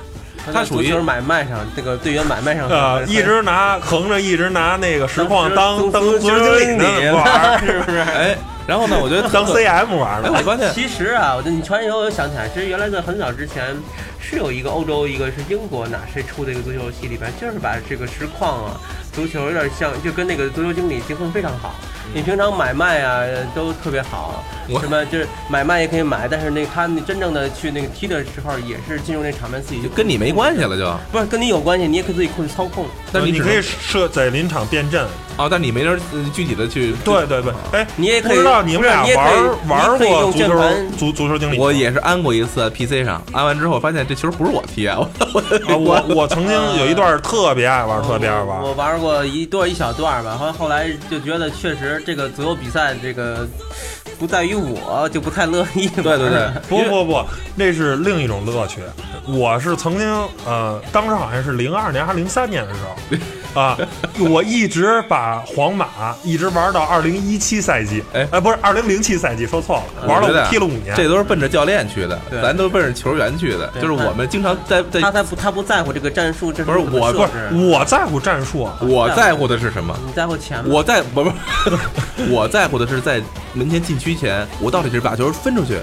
[0.52, 7.98] 他属于就是买卖上，这个队员买卖上，呃，一直拿横着，一直拿那个实况当当足足球经理呢玩， 是不是？
[7.98, 8.36] 哎，
[8.68, 10.30] 然后呢，我觉得当 CM 玩哎，的。
[10.30, 13.74] 我发现其实啊，我这你传以后，我想起来，其实原来在很早之前
[14.20, 18.76] 是有一个欧洲，一个是英国哪谁出的一个足球游戏里边，就是把这个实况啊，
[19.10, 21.74] 足球有点像，就跟那个足球经理结合非常好。
[22.12, 24.44] 你平常买卖啊都特别好，
[24.80, 32.84] 什么就是买卖也可以买，但是那他那真正的去那个踢的时候，也是进入那场面自己就跟你没关系了就，不是跟你有关系，你也可以自己控制操控。
[33.10, 35.06] 但是你可以设在临场变阵，
[35.38, 41.64] 哦，但你没人呃具体的去对对对，哎，你也可以不知道你们俩不是你也可玩以玩你可以用过足球盘足足球经理吗？
[41.64, 45.08] 我也是安过一次 PC 上，安完之后发现这球不是我踢啊，我
[45.78, 48.72] 我啊，我我曾经有一段特别爱玩，特别爱玩我。
[48.74, 53.46] 玩过一段一小段吧，后后来就觉得确实这个足球比赛这个
[54.18, 55.86] 不在于我，就不太乐意。
[55.88, 57.24] 对对对，不不不，
[57.54, 58.80] 那是另一种乐趣。
[59.26, 63.16] 我是曾经呃，当时好像是零二年还是零三年的时候，
[63.58, 63.76] 啊，
[64.30, 70.94] 我一直把皇马一直玩到二零一七赛季，哎不是二零零七赛季，说错了，玩了踢了五年。
[70.94, 73.66] 这都是奔着教练去的，咱都奔着球员去的。
[73.80, 79.98] 就是我们经常在在他在不他不在乎这个战术，这不是我不是我在乎战术啊，我在乎的是什么？
[80.06, 80.64] 你在乎钱吗？
[80.68, 81.32] 我在不不，
[82.30, 83.20] 我在乎的是在
[83.54, 85.78] 门前禁区前，我到底是把球分出去。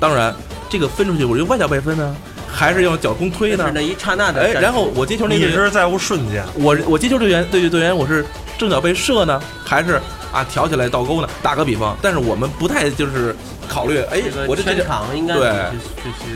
[0.00, 0.34] 当然，
[0.68, 2.16] 这个分出去，我是用外脚背分呢，
[2.50, 3.72] 还是用脚弓推呢是？
[3.72, 6.44] 那一刹那的哎，然后我接球那你个人，是在乎瞬间。
[6.54, 8.24] 我我接球队员对对队员，我是
[8.56, 10.00] 正脚被射呢，还是
[10.32, 11.28] 啊挑起来倒钩呢？
[11.42, 13.36] 打个比方，但是我们不太就是
[13.68, 15.50] 考虑，哎这，个我这这全场应该对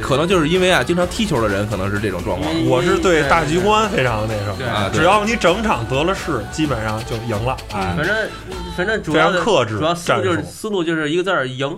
[0.00, 2.66] 可能就是因为啊，经常踢球的人可能是这种状况。
[2.66, 7.56] 我是对大局观非常那什么啊只要你整场得了势，基本上就赢了。
[7.72, 8.16] 哎，反正
[8.76, 11.76] 反正主要非常克制主要思路就是思路就是一个字儿赢。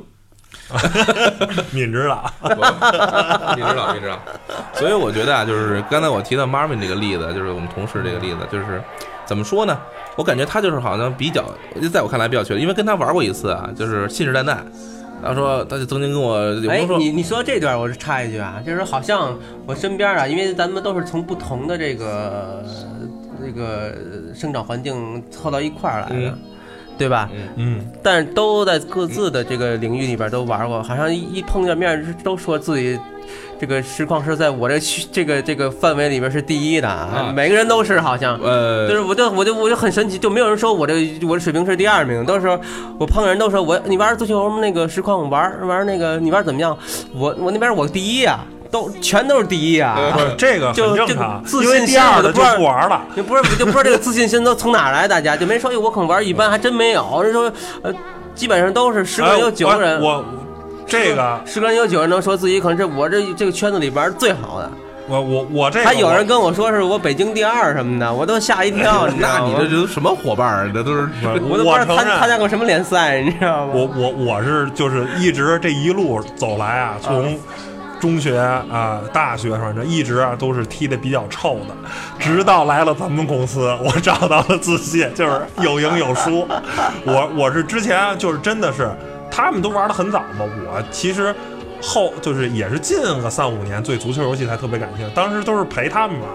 [1.73, 2.25] 敏知道，
[3.57, 4.19] 敏知道，敏知道。
[4.75, 8.83] 所以我觉得啊，就是刚才我提到 Marvin 这个例子，就是我们同事这个例子，就是
[9.25, 9.79] 怎么说呢？
[10.17, 11.45] 我感觉他就是好像比较，
[11.93, 14.59] 在我看来比较缺，因为跟他玩过一次啊，就是信誓旦旦。
[15.23, 16.37] 他说，他就曾经跟我
[16.69, 19.35] 哎你你说这段我是插一句啊，就是好像
[19.65, 22.63] 我身边啊，因为咱们都是从不同的这个
[23.43, 23.95] 这个
[24.35, 26.39] 生长环境凑到一块儿来的，嗯
[26.97, 27.29] 对吧？
[27.57, 32.99] 嗯，但是都在各自的这个领域里边都玩过，好像一一碰见面都说自己
[33.59, 38.39] 这个实况是在我这区这个这个范围里边是第一的，啊每个人都是好像。
[38.41, 42.59] 呃，就是我就我就我就很神奇，就没有人说我这我的水平是第二名，到时候
[42.99, 46.77] 我碰见人都说我你玩足球那个实况玩玩那个你玩怎么样？
[47.15, 48.41] 我我那边我第一呀、
[48.75, 49.97] 都全都是第一啊！
[50.13, 53.01] 不是这个就很正常，就自因为信第二的就心都不玩了。
[53.15, 57.23] 就不是就不知道这个自信心都从哪来，大家就没说哎我可能玩一般，还真没有。
[57.23, 57.53] 人说
[57.83, 57.95] 呃，
[58.35, 60.25] 基本上都是十个人有九个人，哎我我
[60.89, 64.69] 这个十个人有九个人能说自己可能这我这这个圈子里边最好的，
[65.09, 69.07] 我我我这个还有人跟我说是我北京第二什么的，我都吓一跳？
[69.21, 70.73] 那你这这都什么伙伴儿？
[70.73, 73.73] 这都是我我都不知道我承认参参加过什么联赛，你知道吗？
[73.73, 77.39] 我我我是就是一直这一路走来啊，从
[78.05, 81.75] 中学啊、大学反正一直啊都是踢的比较臭的，
[82.19, 86.47] 直到来了咱们公司，我找到了自信，就是有赢有输。
[87.07, 88.91] 我我是之前就是真的是
[89.31, 91.35] 他们都玩的很早嘛，我其实。
[91.87, 96.29] 后就是也是近个三五年对足球游戏才特别感兴趣，当时都是陪他们玩，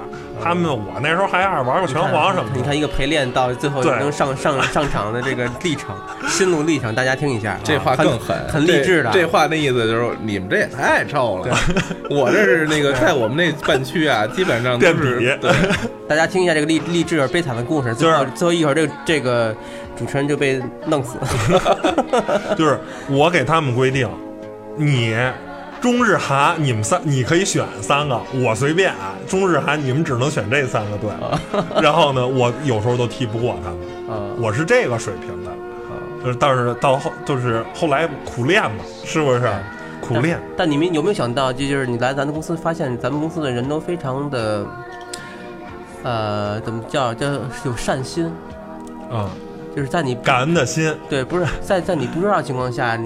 [0.43, 2.57] 他们我那时候还爱玩个拳皇什么的。
[2.57, 5.95] 你看一个陪练到最后对能上上上场的这个历程，
[6.27, 9.09] 心路历程，大家听一下啊，这话更狠，很励志的。
[9.11, 9.29] 这。
[9.29, 11.55] 话那意思就是你们这也太臭了。
[12.09, 15.37] 我这是那个在我们那半区啊，基本上都是
[16.09, 19.55] 大家听一下这个励励志而悲惨的故事，最后就是最后一会儿这个这个
[19.95, 21.19] 主持人就被弄死。
[22.57, 24.09] 就是我给他们规定，
[24.75, 25.15] 你
[25.81, 29.15] 中日韩你们三你可以选三个，我随便啊。
[29.27, 31.09] 中日韩你们只能选这三个队。
[31.81, 33.79] 然后呢，我有时候都踢不过他们，
[34.17, 35.51] 啊我是这个水平的。
[36.21, 39.49] 就是但是到后就是后来苦练嘛，是不是？
[40.01, 40.37] 苦练。
[40.57, 44.65] 但你们有没有想到，这就是你来咱们公司，发现咱们公司的人都非常的，
[46.03, 47.25] 呃，怎么叫叫
[47.63, 48.29] 有善心，
[49.09, 49.31] 啊、
[49.73, 52.99] 就是在你感恩的心，对不是在在你不知道的情况下，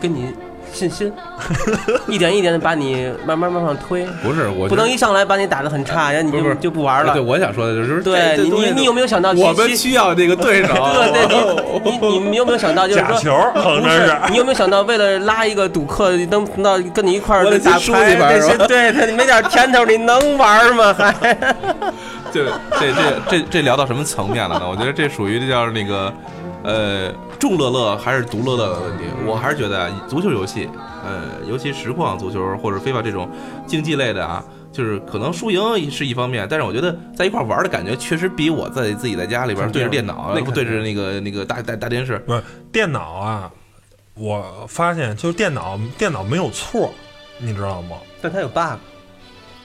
[0.00, 0.32] 跟你
[0.72, 1.12] 信心，
[2.06, 7.22] 一点一点的把你慢慢慢慢推，不是我不能一上来把你打的很差，然后你就不就不玩了对，。
[7.22, 10.74] 我想说的就是对你你你有没有想到，我们其需要这个对手？
[10.94, 20.94] 对对，你你你 你有没有想到，就是说假球可不是能是，你有没有想到，为了拉一个赌客能能到跟你一块儿打牌，这班是吧些对他你没点甜头，你能玩吗？
[20.94, 21.14] 还
[22.30, 22.44] 这
[22.78, 24.68] 这这这这聊到什么层面了呢？
[24.68, 26.12] 我觉得这属于这叫那个，
[26.62, 29.04] 呃，众乐乐还是独乐乐的问题。
[29.26, 30.68] 我还是觉得啊，足球游戏，
[31.04, 33.28] 呃，尤其实况足球或者非法这种
[33.66, 43.50] 竞技类的啊，就是可能输赢是一方面，但是我觉得在一块玩的感觉确实比我在自己在家里边对着电脑，那肯定对着那个那个大大大电视，不是电脑啊？
[44.14, 46.92] 我发现就是电脑，电脑没有错，
[47.38, 47.98] 你知道吗？
[48.20, 48.78] 但它有 bug，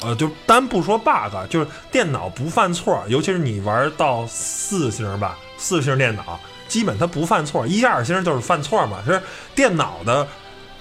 [0.03, 6.39] 呃，就单不说 bug，就是电脑不犯错，尤其是你玩到四星吧，四星电脑，
[6.73, 8.97] 基本它不犯错，一二星就是犯错嘛。
[9.05, 9.21] 是
[9.53, 10.27] 电脑的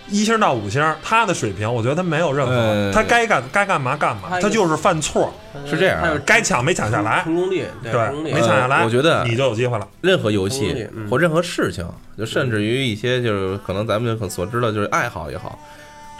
[0.08, 5.30] 一星到五星，它的水平，我觉得它没有任何，呃它该干该干嘛干嘛它，就是犯错，
[5.66, 9.86] 是这样该抢没抢下来，成功率，对没抢下来，呃我觉得你就有机会了。
[10.00, 11.86] 任何游戏嗯或任何事情，
[12.16, 15.58] 就甚至于一些就是可能咱们可所知道就是爱好也好，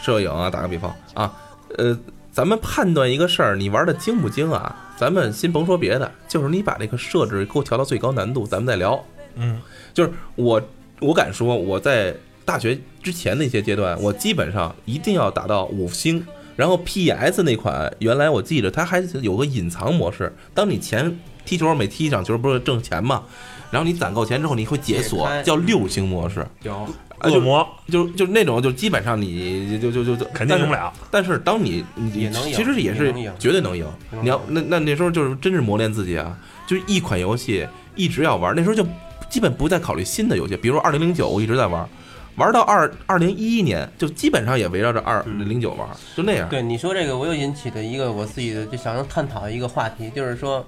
[0.03, 1.33] 摄影啊，打个比方啊，
[1.79, 1.97] 呃，
[2.31, 4.75] 咱们判断一个事儿，你玩的精不精啊？
[4.95, 9.03] 咱们先甭说别的，就是你把这个设置给我调到最高难度，咱们再聊。
[9.35, 9.59] 嗯，
[9.93, 10.61] 就是我
[10.99, 12.15] 我敢说我在
[12.45, 16.25] 大学之前那些阶段，我基本上一定要打到五星。
[16.55, 23.23] 然后 PS 那款原来我记着它还有个隐藏模式，当你前踢球每踢一场球不是挣钱嘛？
[23.71, 26.87] 然后你攒够钱之后，你会解锁叫六星模式，有
[27.21, 30.73] 恶魔就就那种就基本上你就就就就肯定赢不。
[30.73, 30.93] 了。
[31.09, 33.87] 但是当你你也能赢其实也是绝对能赢。
[34.21, 38.85] 你要那那那时候就是真是磨练自己啊，就是一款游戏一直要玩，那时候就
[39.33, 41.89] 基本不再考虑新的游戏，比如二零零九我一直在玩。
[42.35, 46.47] 玩到二二零一一年，就基本上也围绕着二零零九玩，就那样。
[46.49, 50.63] 对你说这个，我又引起的一个我自己的就想要探讨的一个话题，就是说，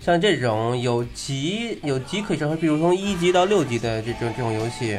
[0.00, 4.98] 像这种有级有级可以上，比如从一级到六级的这种这种游戏，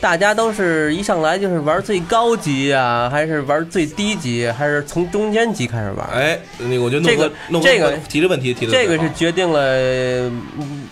[0.00, 6.08] 大家都是一上来就是玩最高级啊，还是玩最低级，还是从中间级开始玩？
[6.14, 7.30] 哎，那个我觉得这个
[7.60, 10.42] 这个提的问题提的这个是决定了，嗯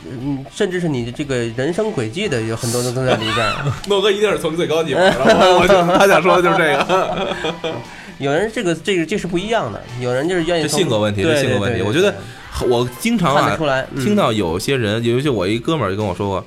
[0.08, 3.52] 嗯，甚至是你的这个人生轨迹的，有很多都都在里边。
[3.86, 5.14] 诺哥一定是从最高级玩的，
[5.54, 7.26] 我我就他想说的就是这个，
[8.18, 11.82] 有人这个这个这是不一样的，有人就是愿意这性格问题，这性格问题。
[11.82, 12.12] 我觉得
[12.68, 16.46] 我经常啊出来，嗯听到有些人，有一些我一哥们儿就跟我说过，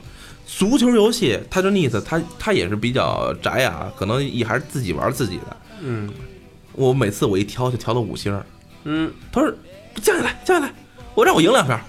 [0.58, 5.58] 足球游戏他就那意思，他他也是比较宅啊，可能也还是自己玩自己的。
[5.82, 6.10] 嗯
[6.74, 8.38] 我每次我一挑就挑到五星，
[8.84, 9.54] 嗯他说
[10.02, 10.74] 降下来降下来，
[11.14, 11.80] 我让我赢两盘，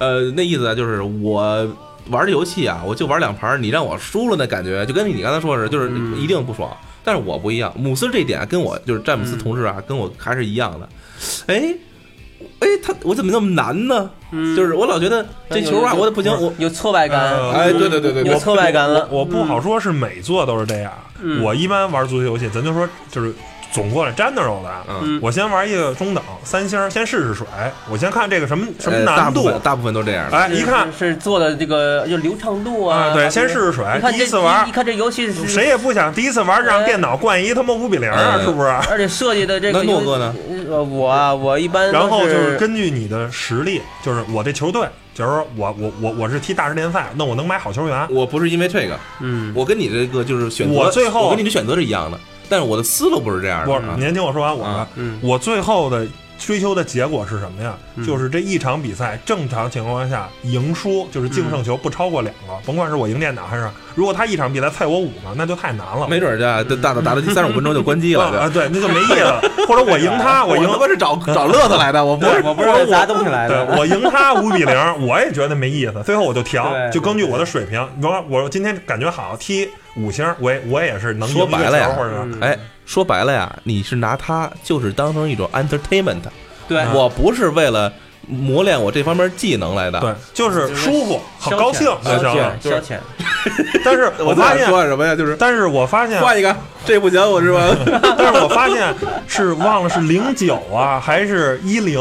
[0.00, 1.68] 呃，那意思啊就是我。
[2.08, 6.70] 玩这游戏啊，我就玩两盘，你让我输了那感觉，就跟你刚才说的是，就是嗯一定不爽。
[7.02, 10.88] 但是我不一样，姆斯这一点跟我就是詹姆斯嗯同志啊，跟我还是一样的。
[11.48, 11.74] 哎，
[12.60, 14.10] 哎，他我怎么那么难呢？
[14.32, 19.08] 嗯，就是我老觉得这球啊，有我不行，我有挫败感，呃哎，对对对对对，有挫败感了。
[19.10, 20.92] 我不好说是每座都是这样。
[21.22, 23.32] 嗯我一般玩足球游戏，咱就说就是
[23.76, 24.70] 总过来 general 的。
[24.88, 27.46] 嗯，嗯我先玩一个中等三星，先试试水，
[27.90, 29.50] 我先看这个什么什么难度。
[29.62, 30.36] 大部分都这样的。
[30.36, 34.00] 哎，一看是是做的这个就流畅度啊，啊，对，先试试水你。
[34.00, 38.68] 看第这一次玩一，看这游戏是谁，也不想第一次玩让电脑灌一他妈五比零啊，嗯是不是？
[38.90, 40.34] 而且设计的这个诺哥呢？
[40.68, 48.06] 呃，我啊，我一般然后就是是根据你的实力，就是我这球队，就是说我我我我是踢大师联赛，那我能买好球员。
[48.10, 52.18] 我不是因为这个，嗯，我跟你这个就是选择，我最后我跟你的选择是一样的，
[52.48, 53.66] 但是我的思路不是这样的。
[53.66, 56.06] 不是您听我说完我的啊，嗯我最后的
[56.38, 57.74] 追求的结果是什么呀？
[57.96, 66.06] 嗯就是这一场比赛正常情况下赢输就是净胜球不超过两个，甭管是我赢电脑还是，如果他一场比赛菜我五个，那就太难了。
[66.08, 68.24] 没准儿就打打打到第三十五分钟就关机了。
[68.36, 69.40] 啊啊，对，那就没意思了。
[69.66, 76.02] 或者我赢他， 我赢我他妈是找 找乐子来的，我不是我不是为了砸东西来对的，我赢他五比零，我也觉得没意思。
[76.04, 77.82] 最后我就调，就根据我的水平。
[77.98, 79.66] 比如说我今天感觉好踢
[79.96, 86.22] 五星，我也我也是能说白了呀球或者哎，说白了呀，你是拿它就是当成一种 entertainment，
[86.68, 87.92] 对，我不是为了
[88.28, 90.00] 磨练我这方面技能来的。
[90.00, 92.60] 对，就是舒服，好高兴就消遣。
[92.60, 92.98] 消遣，
[93.84, 95.14] 但是我发现，说什么呀？
[95.14, 97.60] 就是但是我发现，换一个，这不行，我是吧？
[98.18, 98.94] 但是我发现
[99.26, 102.00] 是忘了是零九啊，还是一零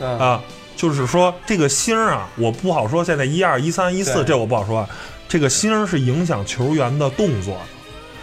[0.00, 0.40] 嗯啊？
[0.76, 3.04] 就是说这个星儿啊，我不好说。
[3.04, 4.88] 现在一二、一三、一四，这我不好说啊。
[5.28, 7.54] 这个星儿是影响球员的动作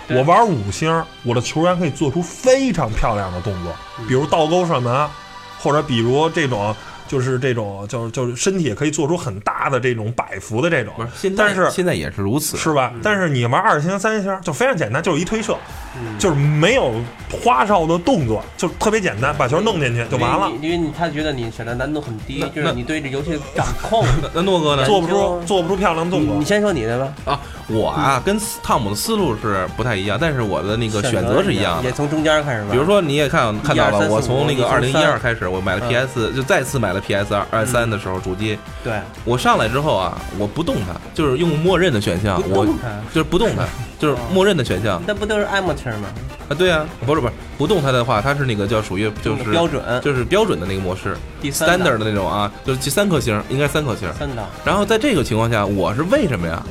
[0.07, 0.17] 的。
[0.17, 5.07] 我玩五星，我的球员可以做出非常漂亮的动作，嗯比如倒钩射门，
[5.59, 6.75] 或者比如这种
[7.11, 12.55] 就是这种就是就是身体也可以做出很大的这种摆幅的这种不，是，现在但是现在也是如此。
[12.55, 12.93] 是吧？
[13.03, 15.57] 但是你玩二星、三星就非常简单，就是一推射，
[15.97, 16.93] 嗯就是没有
[17.43, 20.53] 花哨的动作，就特别简单，把球弄进去就完了因。
[20.53, 24.05] 为你因为他觉得你选择难度很低那，就是你对这游戏的掌控。
[24.23, 24.85] 那那诺哥呢？
[24.85, 26.45] 做不出做不出漂亮的动作你你。
[26.45, 31.83] 先说你的吧，啊，我啊跟汤姆的思路是不太一样，但是我的那个选择是一样的。
[31.83, 32.69] 也从中间开始吧。
[32.71, 38.93] 比如说，你也看看到1 2 3 4了，我从那个二零一二开始，我买了嗯 PS，就再次买了 PS 二二三的时候主机，对，
[39.25, 42.65] 我上来之后啊，我不动它，就是用默认的选项，我，
[43.13, 43.65] 就是不动它，
[43.99, 46.07] 就是默认的选项那不都是 amateur 吗？
[46.47, 46.51] 啊。
[46.53, 54.07] 对啊，不是不是不动它的话，它是那个叫属于就是标准就是标准的那个模式第三，standard 的那种啊，就是三颗星，应该是三颗星。
[54.13, 56.61] 三档，然后在这个情况下，我是为什么呀？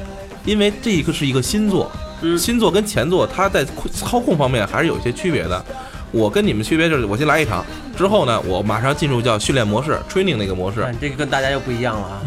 [0.44, 1.90] 因为这一个是一个新作，
[2.22, 5.64] 嗯新作跟前作它在操控方面还是有一些区别的。
[6.12, 7.64] 我跟你们区别就是，我先来一场，
[7.96, 10.82] 之后呢，我马上进入叫训练模式 （training） 那个模式。
[10.82, 12.20] 哎这个跟大家又不一样了啊。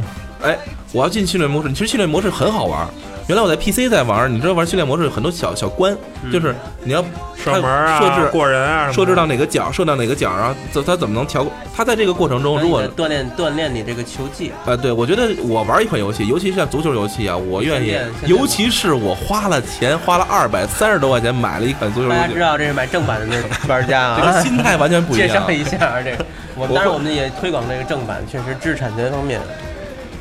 [0.43, 0.57] 哎，
[0.91, 1.69] 我要进训练模式。
[1.69, 2.87] 其实训练模式很好玩。
[3.27, 5.95] 原来我在 PC 在玩，你知道玩训练模式有很多小小关，
[6.31, 6.53] 就是
[6.83, 7.01] 你要
[7.37, 11.45] 射门啊，设置过人啊，设置到哪个角，设到哪个角，然后它它怎么能调？
[11.73, 24.41] 它在这个过程中，如果锻炼锻炼你这个球技，啊，对，我觉得我玩一款游戏，尤其是像足球游戏啊，我愿意尤其是我花了钱，花了二百三十多块钱买了一款足球游戏大家知，道这是买正版的那玩家这个啊。
[24.41, 25.49] 心态完全不一样介绍。
[25.49, 29.39] 一下这个，我当然我们也推广这个正版，确实知识产权方面，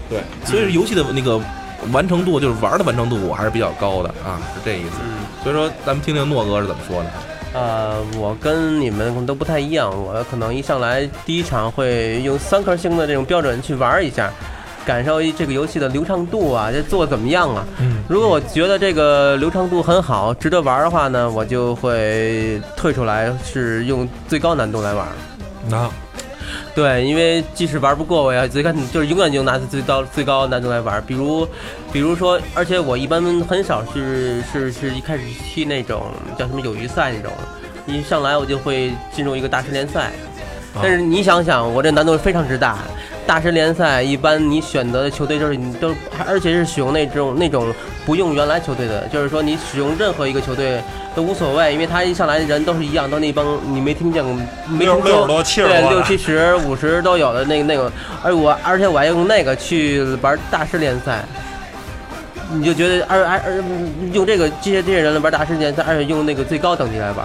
[0.08, 1.40] 对，所以游戏的那个
[1.90, 4.98] 完成度，就是玩的完成度，我还是比较高的啊，是这意思。
[5.02, 7.10] 嗯，所以说，咱们听听诺哥是怎么说的。
[7.54, 14.32] 呃，我跟你们可能都不太一样，我可能一上来第一场会用三颗星的这种标准去玩一下，
[14.86, 17.64] 感受一这个游戏的流畅度啊，这做得怎么样啊？
[17.78, 25.06] 嗯，如果我觉得这个流畅度很好，值得玩的话呢，我就会退出来，是用最高难度来玩。
[25.68, 25.90] 那
[26.74, 31.02] 对，因为即使玩不过，我要最开始就是永远就拿最高最高难度来玩。
[31.06, 31.46] 比如，
[31.92, 36.04] 比如说，而且我一般很少是是是一开始去那种
[36.38, 37.32] 叫什么友谊赛那种，
[37.86, 40.12] 一上来我就会进入一个大师联赛。
[40.74, 42.78] 但是你想想，我这难度非常之大。
[43.26, 45.94] 大师联赛一般你选择的球队就是你都，
[46.26, 47.72] 而且是使用那种那种
[48.04, 50.82] 不用原来球队的，就是说你使用任何一个球队
[51.14, 54.34] 都无所谓，因为他一上来的人都是一样，都那帮你没听见过，
[54.68, 55.26] 没听说
[55.68, 57.90] 对，六七十、五十都有的那个那个，
[58.22, 61.24] 而我而且我还用那个去玩大师联赛，
[62.52, 63.64] 你就觉得而而而
[64.12, 67.24] 用这个这些这些人来玩大师联赛，而且用那个最高等级来玩，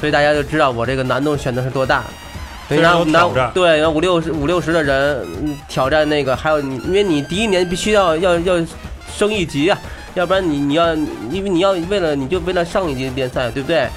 [0.00, 2.04] 所以大家就知道我这个难度选的是多大。
[2.70, 8.54] 对，然后拿对，五六十五六十的人嗯挑战那个，还有你，因为你第一年必须要要要
[9.12, 9.78] 升一级啊，
[10.14, 10.94] 要不然你你要
[11.30, 13.88] 因为你要为了你就为了上一级联赛，对不对？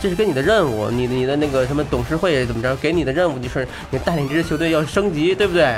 [0.00, 5.74] 这是跟你的任务，你你的那个什么董事会怎么着给你的任务就是你带领这支球队要升级，对不对？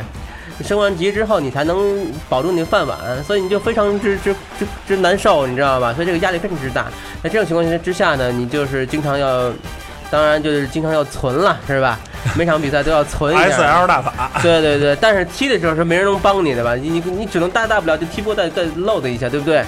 [0.58, 5.94] 你升完级之后，你才能保住你的饭碗，所以你就非常之之之之难受，你知道吧？
[5.94, 6.88] 所以这个压力非常之大。
[7.22, 9.50] 在这种情况之下呢，你就是经常要，
[10.12, 11.98] 当然就是经常要存了，是吧？
[12.36, 13.44] 每场比赛都要存一下。
[13.44, 16.74] S L 大法，对对对，但是踢的时候是没人能帮你的吧？
[16.74, 19.64] 你你你只能大大不了就踢波再再 load 一下，对不对？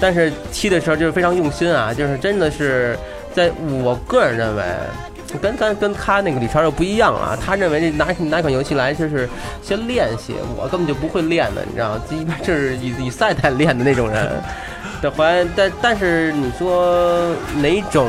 [0.00, 2.98] 但是踢的时候就是非常用心啊，就是真的是
[3.34, 4.62] 在我个人认为，
[5.42, 7.38] 跟跟跟他那个李超又不一样啊。
[7.38, 9.28] 他认为这拿拿一款游戏来就是
[9.62, 12.02] 先练习，我根本就不会练的，你知道吗？
[12.10, 14.28] 一般就是以以赛代练的那种人。
[15.02, 18.06] 这，还但但是你说哪种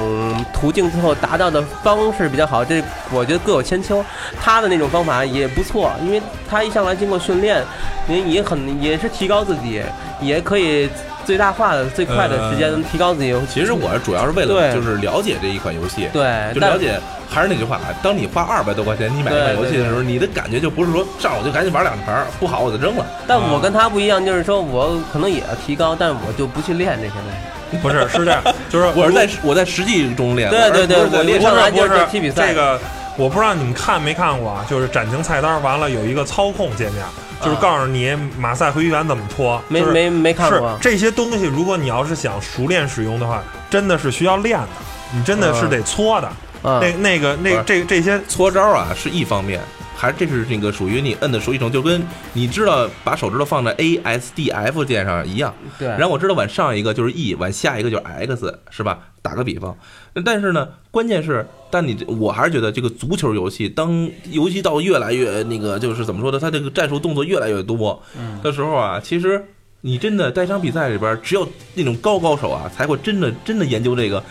[0.54, 2.64] 途径最后达到的方式比较好？
[2.64, 4.06] 这我觉得各有千秋。
[4.40, 7.64] 他的那种方法也不错，因为他一上来经过训练，
[8.08, 9.82] 也也很也是提高自己，
[10.22, 10.88] 也可以
[11.26, 13.36] 最大化的最快的时间提高自己。
[13.50, 17.00] 其实我主要是为了就是了解这一款游戏，对，就了解。
[17.30, 23.04] 还是那句话，当你花二百多块钱你买一款游戏的时候，你的感觉就不是说上我就赶紧玩两盘，不好我就扔了。
[23.26, 27.78] 但我跟他不一样，就是说我可能也要提高，但是我就不去练这些东西。
[27.82, 32.80] 不是 是这样，就是我是在我在实际中练，对对对我练上就是踢比赛这个，
[33.18, 37.04] 我不知道你们看没看过啊，就是展厅菜单完了有一个操控界面，
[37.44, 40.78] 就是告诉你马赛回旋怎么搓，就是没没没看是过。
[40.82, 44.68] 这些东西，如果你要是想熟练使用的话，真的是需要练的，
[45.14, 46.32] 你真的是得搓的。
[46.64, 49.60] 嗯，那那个那这这些搓招啊是一方面，
[49.96, 52.02] 还是这是那个属于你摁的熟悉程度，就跟
[52.34, 55.54] 你知道把手指头放在 A S D F 键上一样。
[55.80, 59.00] 对，然后我知道往上一个就是 E，往下一个就是 X，是吧？
[59.22, 59.78] 打个比方，
[60.26, 66.38] 但是呢，关键是，但你我还是觉得这个足球游戏，当游戏到越来越那个，就是怎么说呢？
[66.38, 68.04] 它这个战术动作越来越多
[68.44, 69.42] 的时候啊，其实
[69.80, 74.22] 你真的在一场比赛里边，只有那种高高手啊，才会真的真的研究这个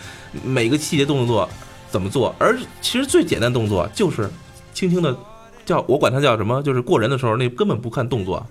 [0.43, 1.49] 每个细节动作
[1.89, 2.35] 怎么做。
[2.37, 4.29] 而其实最简单动作就是
[4.75, 5.17] 轻轻的
[5.65, 6.61] 叫，我管它叫什么？
[6.63, 8.45] 就是过人的时候，那根本不看动作，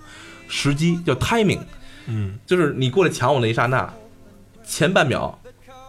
[0.49, 1.61] 时机叫 timing。
[2.07, 3.93] 嗯，就是你过来抢我那一刹那，
[4.67, 5.39] 前半秒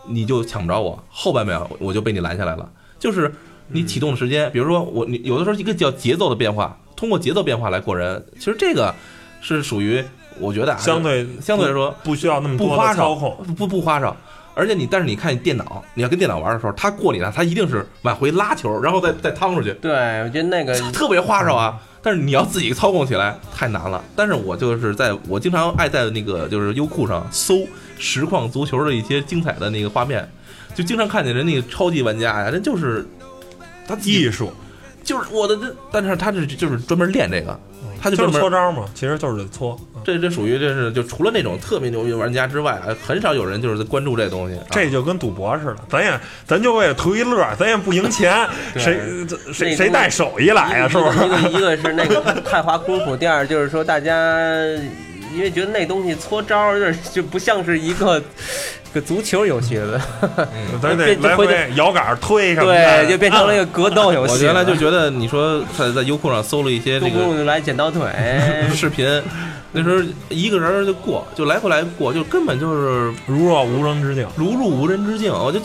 [0.07, 2.69] 你就抢不着我，后半秒我就被你拦下来了。
[2.99, 3.33] 就是
[3.67, 8.93] 你启动的时间，比如说我，你有的时候一个叫节奏的变化，通过节奏变化来过人，其实这个
[9.41, 10.03] 是属于
[10.39, 14.15] 我觉得啊相对相对来说不需要那么多不花哨的操控。，不不花哨。
[14.55, 19.91] 而且你，但是你看你电脑，你要跟电脑玩的时候，他过你了，他一定是往回拉球，然后再再趟出去，对，
[20.23, 21.79] 我觉得那个 特别花哨啊。
[22.05, 24.03] 但是你要自己操控起来太难了。
[24.13, 27.65] 但是我就是在我经常爱在那个就是优酷上搜
[27.97, 30.29] 实况足球的一些精彩的那个画面，
[30.75, 33.07] 就经常看见人那个超级玩家呀，人就是
[33.87, 34.51] 他自己艺术，
[35.01, 37.57] 就是我的这，但是他是就是专门练这个，
[38.01, 39.79] 他就就专搓招嘛，其实就是搓。
[40.03, 44.57] 嗯这这属于这是就除了那种特别牛逼的玩家之外，啊很少有人就是在关注这东西。
[44.57, 48.99] 啊这就跟赌博似的，咱也咱就为了图一乐，咱也不赢钱，谁
[49.53, 50.87] 谁谁带手艺来呀？
[50.89, 51.17] 是不是？
[51.25, 54.13] 一个一个是那个 太华功夫，第二就是说大家
[55.35, 58.21] 因为觉得那东西搓招儿有点就不像是一个
[58.93, 59.99] 个足球游戏了，
[60.81, 64.39] 咱得变回来回摇杆推什么的，对，就变成了一个格斗游戏了。
[64.39, 68.07] 我原来就觉得你说在在优酷上搜了一些这个用来剪刀腿，
[68.75, 69.07] 视频，
[69.71, 74.27] 那时候一个人就过，就来回来过，就根本就是如若无人之境。
[74.35, 75.33] 如入无人之境。
[75.33, 75.59] 我就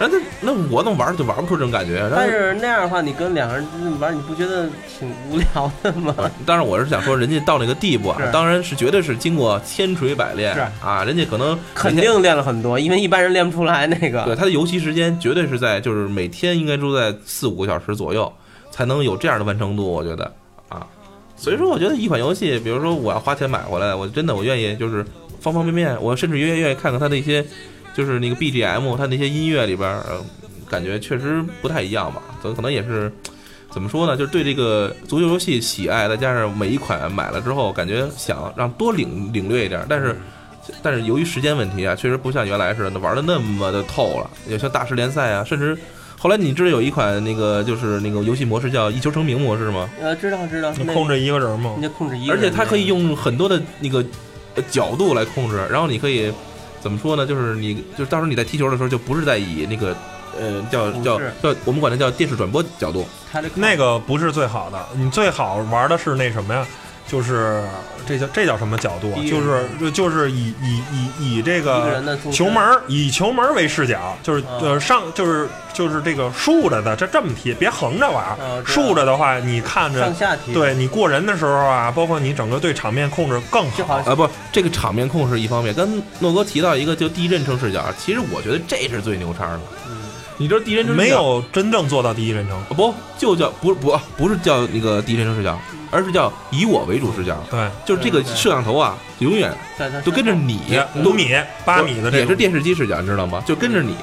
[0.00, 2.08] 那那我怎么玩就玩不出这种感觉？
[2.14, 3.66] 但是那样的话，你跟两个人
[3.98, 6.14] 玩，你不觉得挺无聊的吗？
[6.46, 14.36] 当然，我是想说，人家到那个地步啊，当然是绝对是经过千锤百炼啊，人家可能肯定练了很多，因为一般人练不出来那个对。
[14.36, 18.32] 他的游戏时间绝对是在就是每天应该都在四五个小时左右，
[18.70, 20.32] 才能有这样的完成度，我觉得
[20.68, 20.86] 啊，
[21.36, 25.04] 所以说我觉得一款游戏，比如说我要花钱买回来，我真的我愿意就是
[25.40, 27.44] 方方面面，我甚至愿意愿意看看它的一些
[27.98, 30.24] 就是那个 BGM，它那些音乐里边儿，呃，
[30.70, 33.12] 感觉确实不太一样吧，可可能也是。
[33.70, 34.16] 怎么说呢？
[34.16, 40.16] 就是对这个足球游戏喜爱，再加上每一款买了之后，感觉想让多领领略一点，但是
[40.82, 44.30] 但是由于时间问题啊，确实不像原来似的玩的那么的透了。
[44.48, 45.76] 有像大师联赛啊，甚至
[46.18, 49.86] 后来你知道有一款那个就是那个游戏模式叫一球成名模式吗？
[50.00, 54.02] 呃，知道知道，你控制一个人嘛你，就控制一个人而，且它可以用很多的那个
[54.54, 56.32] 呃角度来控制，然后你可以
[56.80, 57.26] 怎么说呢？
[57.26, 59.96] 就是你就是到时候你在踢球的时候，就不是在以那个
[60.38, 63.06] 呃叫叫叫我们管它叫电视转播角度，
[63.54, 66.66] 那个不是最好的，你最好玩的是那什么呀？
[67.08, 67.64] 就是
[68.06, 69.18] 这叫这叫什么角度啊？
[69.28, 78.24] 就是就是以以以以这个球门以球门为视角，就是啊呃上就是就是这个竖着的，这这么踢，别横着玩
[78.64, 84.10] 竖着的话，你看着上下踢，对你过人的时候啊，包括你整个对场面控制更好好。
[84.10, 85.74] 啊，不，这个场面控制一方面。
[85.74, 89.60] 跟诺哥提到一个就第一人称视角，其实我觉得这是最牛叉的。
[90.38, 95.58] 嗯，你知道第一人称没有真正做到第一人称，不就叫不不不是叫那个第一人称视角，
[95.90, 97.36] 而是叫以我为主视角。
[97.50, 99.52] 对，就是这个摄像头啊，永远
[100.04, 100.60] 都跟着你，
[101.04, 101.30] 五米、
[101.64, 103.42] 八米的这种也是电视机视角，你知道吗？
[103.46, 103.94] 就跟着你。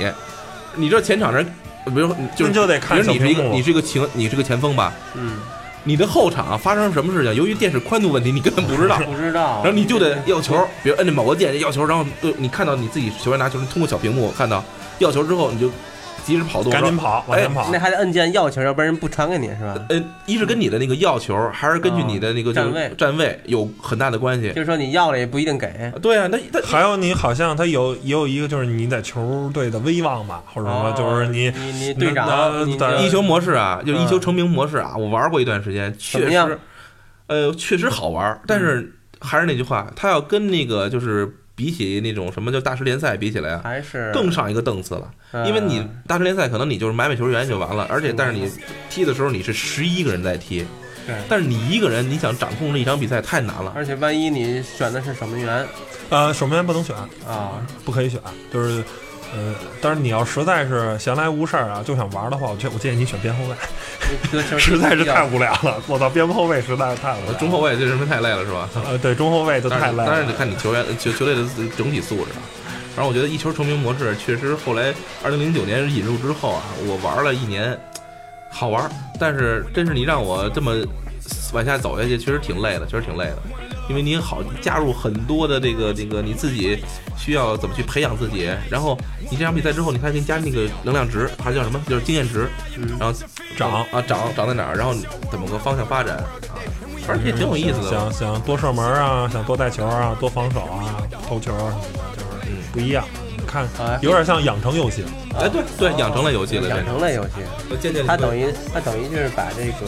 [0.78, 1.46] 你知道前场人，
[1.86, 5.38] 比如就就得比看小如你是一个你是一个前你是个前锋吧，嗯，
[5.86, 8.98] 你的后场发生什么事情，由于电视宽度问题，你根本不知道。
[8.98, 14.62] 不知道，然后你就得要球，比如摁着某个键要球，然后对你看到你自己球员拿球，你通过小屏幕看到
[15.00, 15.72] 要球之后，你就
[16.26, 17.80] 及时跑动，赶紧跑，往前跑那。
[17.80, 19.86] 还得摁键要球，要不然人不传给你是吧？
[19.90, 24.50] 呃，一是跟你的那个要球，还是根据你的那个站位站位有很大的关系。
[24.50, 25.68] 就是说你要了也不一定给，
[26.02, 32.68] 对啊，那那还有你好像他有也有一个就是你在球队的威望吧，或者说就是你你你队长，
[33.00, 36.60] 一球模式啊，就是一球嗯成名模式啊，我玩过一段时间，确实，
[37.28, 45.10] 呃，确实好玩，但是还是那句话，他要跟那个就是比起那种什么叫大师联赛比起来啊，还是更上一个档次了。
[45.46, 48.52] 因为你大师联赛可能你就是买买球员就完了，而且但是你
[48.90, 50.66] 踢的时候你是十一个人在踢，
[51.06, 53.74] 对但是你一个人你想掌控这一场比赛太难了。
[53.76, 55.66] 而且万一你选的是守门员
[56.10, 56.96] 呃守门员不能选，
[57.28, 58.20] 啊，不可以选，
[58.54, 58.84] 就是
[59.34, 63.56] 呃，但是你要实在是闲来无事儿啊，就想玩的话，我建我建议你选边后卫，
[64.58, 65.82] 实在是太无聊了。
[65.88, 67.34] 我操，边后卫实在是太无聊了。
[67.40, 68.70] 中后卫这人太累了是吧？
[68.86, 70.06] 呃，对中后卫就，太累了。
[70.08, 71.44] 但是得看你球员球球队的
[71.78, 72.42] 整体素质啊。
[72.96, 77.78] 然后我觉得一球成名模式确实后来二零零九年引入之后啊，我玩了一年，
[78.50, 80.74] 好玩，但是真是你让我这么
[81.52, 83.38] 往下走下去，确实挺累的，确实挺累的。
[83.90, 86.78] 因为你好加入很多的这个这个你自己
[87.18, 88.98] 需要怎么去培养自己，然后
[89.30, 91.80] 你这场比赛之后，你还给你加那个能量值，还叫什么？
[91.88, 93.20] 就是经验值，嗯然后
[93.58, 94.94] 涨啊涨涨在哪儿，然后
[95.30, 96.26] 怎么个方向发展啊？
[97.06, 97.92] 反正也挺有意思的。
[97.92, 101.76] 想想多射门啊，想多带球啊，多防守啊，投球啊
[102.18, 103.06] 什么的，就是嗯不一样。
[103.38, 105.04] 你看啊，有点像养成游戏。
[105.38, 107.32] 哎，对对，养成类游戏了，养成类游戏，
[108.08, 109.86] 它等于它等于就是把这个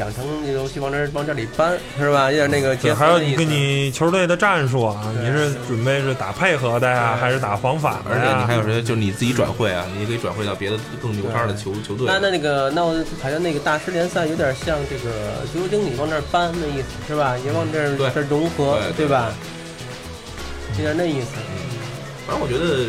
[0.00, 2.32] 养成游戏往这往这里搬是吧？
[2.32, 8.54] 有点那个还有你跟你球队的战术啊，你是准备是打配合的呀，对还是打防反的而且你还？
[8.54, 8.82] 有谁？
[8.82, 12.06] 就是你自己转会啊，你也可以转会到别的更牛叉的球球队。
[12.06, 17.36] 那那那个，那我好像那个大师联赛有点像这个足球经理往这搬的意思是吧？
[17.44, 19.32] 也往这这融合对对吧？
[20.78, 21.26] 有点那意思。
[22.26, 22.88] 反正我觉得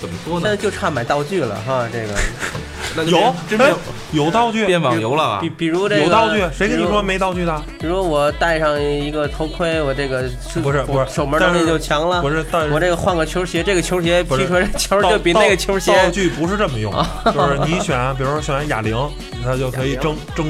[0.00, 0.62] 怎么说呢现在？
[0.62, 2.14] 就差买道具了哈，这个
[2.94, 3.76] 那就有真变哎
[4.12, 5.50] 有道具，变网游了啊比！
[5.50, 7.62] 比如这个有道具，谁跟你说没道具的？
[7.78, 10.24] 比如我戴上一个头盔，我这个
[10.62, 12.30] 不是不是守门能力就强了不。
[12.30, 16.92] 是，但是我这个换个球鞋，这个球鞋不是踢出来球就比那个球鞋道具不是这么用，
[17.26, 18.96] 就是你选，比如说选哑铃，
[19.44, 20.46] 它就可以哑争争，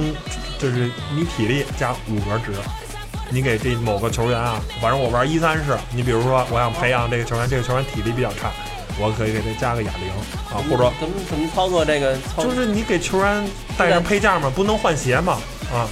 [0.58, 2.52] 就是你体力加五格值。
[3.30, 8.50] 你给这某个球员啊，反正我玩一三式，你比如说我想培养这个球员，这个球员体力比较差，
[9.00, 10.08] 我可以给他加个哑铃
[10.50, 12.16] 啊，或者怎么怎么操作这个？
[12.34, 13.46] 操就是你给球员
[13.76, 15.38] 带上配件嘛，不能换鞋嘛
[15.72, 15.88] 啊？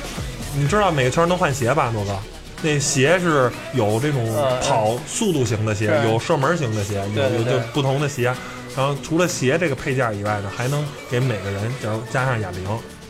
[0.56, 2.16] 你知道每个球员能换鞋吧，诺哥？
[2.62, 4.26] 那鞋是有这种
[4.62, 8.34] 跑速度型的鞋，是有射门型的鞋，有有就不同的鞋。
[8.74, 12.64] 然后除了鞋这个配件以外呢，还能给每个人，假如加上哑铃，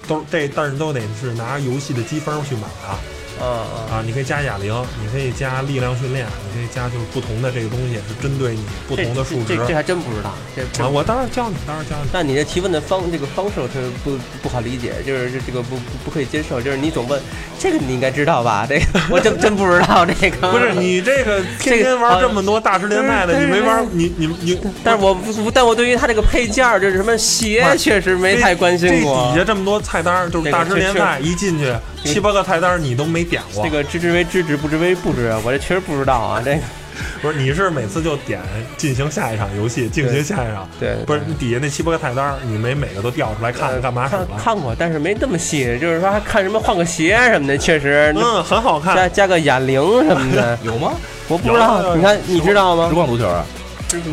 [0.06, 2.98] 都这但是都得是拿游戏的积分去买啊。
[3.40, 4.72] 啊啊，你可以加哑铃，
[5.02, 10.32] 你可以加力量训练，你可以加就是不同的这个东西是针对你不同的数值这这还真不知道。
[10.54, 10.88] 这这啊。
[10.88, 12.08] 我当然教你，当然教你。
[12.12, 17.20] 但你这提问的方这个方式我特别不不好理解，就是这这个不不不可以接受，就是你总问
[17.58, 18.64] 这个你应该知道吧？
[18.68, 20.50] 这个我真真不知道这个。
[20.50, 29.26] 不是你这个天天玩这么多大师联赛的，你没玩你你你，但是我不，但我对于他这个配件儿，就是什么鞋，确实没太关心过。
[29.26, 31.72] 这底下这么多菜单儿，就是大师联赛一进去
[32.06, 33.64] 七八个菜单你都没点过。
[33.64, 36.40] 这个知之为知之，不知为不知，我这确实不知道啊。
[36.44, 36.60] 这个
[37.20, 38.40] 不是你是每次就点
[38.78, 40.66] 进行下一场游戏，进行下一场。
[40.80, 50.92] 对，不是你底下那七八个菜单，你没每个都调出来看看干嘛使看看过，但是没这么细，就是说还看什么换个鞋什么的，确实嗯很好看，加加个眼铃什么的 有吗？
[51.28, 52.88] 我不知道，你看你知道吗？
[52.88, 53.44] 实况足球啊。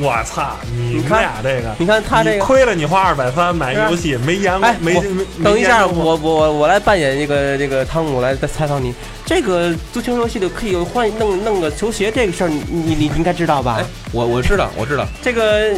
[0.02, 0.56] 我操！
[0.76, 5.26] 你你看俩这个，你看他这个亏了，你花二百三买游戏没研哎，没没。
[5.44, 8.94] 等一下，我我我来扮演这个这个汤姆来采访你。
[9.26, 13.78] 这个足球游戏里可以换弄弄个球鞋这个事儿，你你你应该知道吧？
[13.80, 15.74] 哎，我我知道，我知道这个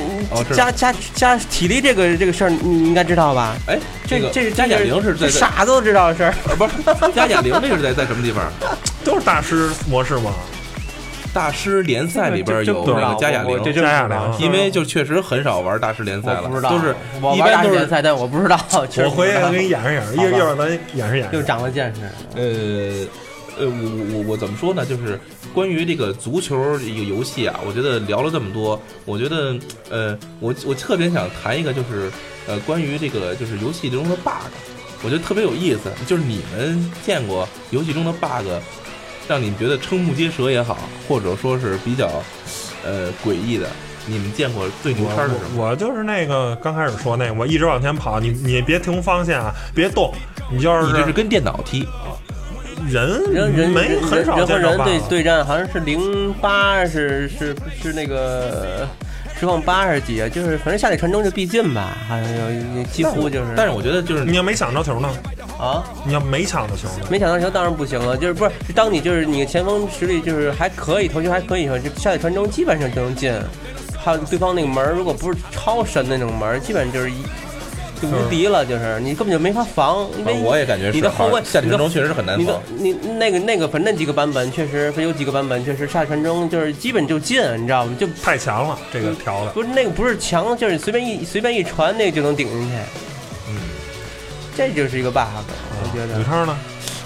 [0.51, 3.55] 加加加体力这个这个事儿，你应该知道吧？
[3.67, 3.77] 哎，
[4.07, 6.73] 这个这是加减零是在傻子都知道的事儿，不是
[7.13, 8.51] 加减零这个是在在什么地方？
[9.05, 10.33] 都是大师模式吗？
[11.35, 18.57] 大师联赛里边有那个加哑铃，加哑铃，因为就确实很少玩大师联赛了，都是我一般都是联赛，但我不知道。
[18.71, 21.35] 我回去给你演示演示，一会儿咱演示演示。
[21.35, 22.01] 又长了见识。
[22.37, 23.05] 呃
[23.57, 24.85] 呃，我我我怎么说呢？
[24.85, 25.19] 就是
[25.53, 29.53] 关于这个足球一个游戏啊，我觉得聊了这么多，我觉得
[29.89, 32.09] 呃，我我特别想谈一个，就是
[32.47, 34.31] 呃，关于这个就是游戏中的 bug，
[35.03, 35.91] 我觉得特别有意思。
[36.07, 38.47] 就是你们见过游戏中的 bug？
[39.27, 40.77] 让你觉得瞠目结舌也好，
[41.07, 42.09] 或者说是比较，
[42.85, 43.67] 呃，诡异的，
[44.05, 45.63] 你们见过最牛叉的什么？
[45.63, 50.13] 我就是那个刚开始说那个，我一直往前跑，你你别停方向啊，别动，
[50.51, 51.87] 你就是你这是跟电脑踢，
[52.87, 58.87] 人人人没很少人和人对对战，好像是零八是是是那个。
[59.39, 60.29] 实况八还是几啊？
[60.29, 63.53] 就是反正下底传中就必进吧，好像有几乎就是。
[63.55, 65.09] 但是我觉得就是你要没抢着球呢？
[65.59, 65.83] 啊？
[66.05, 67.07] 你要没抢到球呢？
[67.09, 68.51] 没抢到球当然不行了，就是不是？
[68.73, 73.33] 当你就是你的前锋实力就是还可以，投球还可以以后，就下底传中基本上就能进。
[73.97, 77.15] 还有对方那个门，如果不是超神那种门，基本上就是一。
[78.01, 82.61] 就无敌了，就是你根本就没法防，因为我也感觉你的后卫下底传中确实是很难防。
[82.77, 87.95] 你的你那个那个，反正几个版本确实有几个版本确实下底传中就是基本就进，你知道吗？
[87.99, 92.73] 就太强了，这个调的不是那个不是强，就是随便一随便一传那个就能顶进去。
[93.49, 93.55] 嗯，
[94.57, 95.21] 这就是一个 bug，
[95.81, 96.17] 我觉得。
[96.19, 96.57] 吕超呢？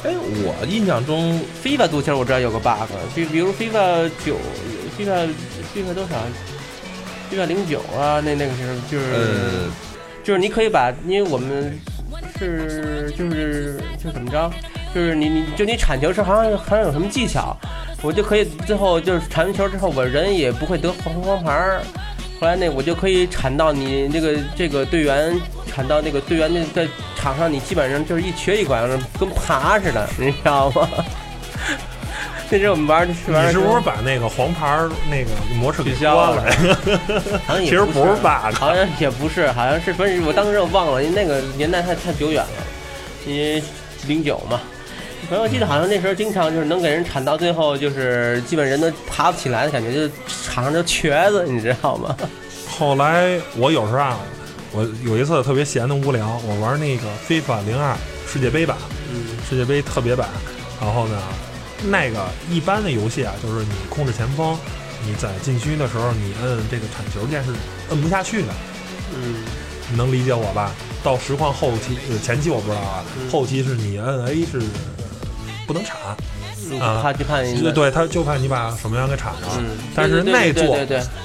[0.03, 4.37] 哎，我印象中 FIFA 足球我知道有个 bug，比比如 FIFA 九
[4.97, 5.29] ，FIFA
[5.75, 6.15] FIFA 多少
[7.31, 9.05] ？FIFA 零九啊，那那个时候就是。
[10.29, 11.75] 就是你可以把，因为我们
[12.37, 14.47] 是就是就怎么着，
[14.93, 17.57] 就是你你就你铲球时好像好像有什么技巧，
[18.03, 21.81] 我就可以最后就是铲完球之后，我人也不会得红黄牌儿。
[22.39, 25.35] 后来那我就可以铲到你那个这个队员
[25.65, 30.87] 铲到那个队员那在场上，你基本上就是一瘸一拐的，跟爬似的，你知道吗？
[32.51, 36.43] 那时候我们玩，你是不是把那个黄牌那个模式取消了？
[37.45, 42.49] 好像其实不是 bug，好像也不是，好像是，反正我当时我忘了，因为那个年代太太久远了，
[43.27, 43.61] 因为
[44.07, 44.59] 零九嘛。
[45.29, 50.11] 反正我记得好像那时候经常就是能给人铲到最后，就是基本人都爬不起来的感觉，就
[50.51, 52.17] 场上就瘸子，你知道吗？
[52.67, 54.17] 后来我有时候啊，
[54.71, 57.95] 我有一次特别闲的无聊，我玩那个 FIFA 零二
[58.27, 58.75] 世界杯版，
[59.13, 60.27] 嗯世界杯特别版，
[60.81, 61.21] 然后呢。
[61.83, 64.57] 那个一般的游戏啊，就是你控制前锋，
[65.05, 67.51] 你在禁区的时候，你摁这个铲球键是
[67.89, 68.47] 摁不下去的。
[69.15, 69.43] 嗯，
[69.89, 70.71] 你能理解我吧？
[71.03, 74.61] 到实况后期，呃前期我不知道啊，后期是你摁 A 是
[75.65, 75.97] 不能铲。
[76.77, 79.63] 啊，他就怕你，对，他就怕你把守门员给铲了。
[79.95, 80.77] 但是那座，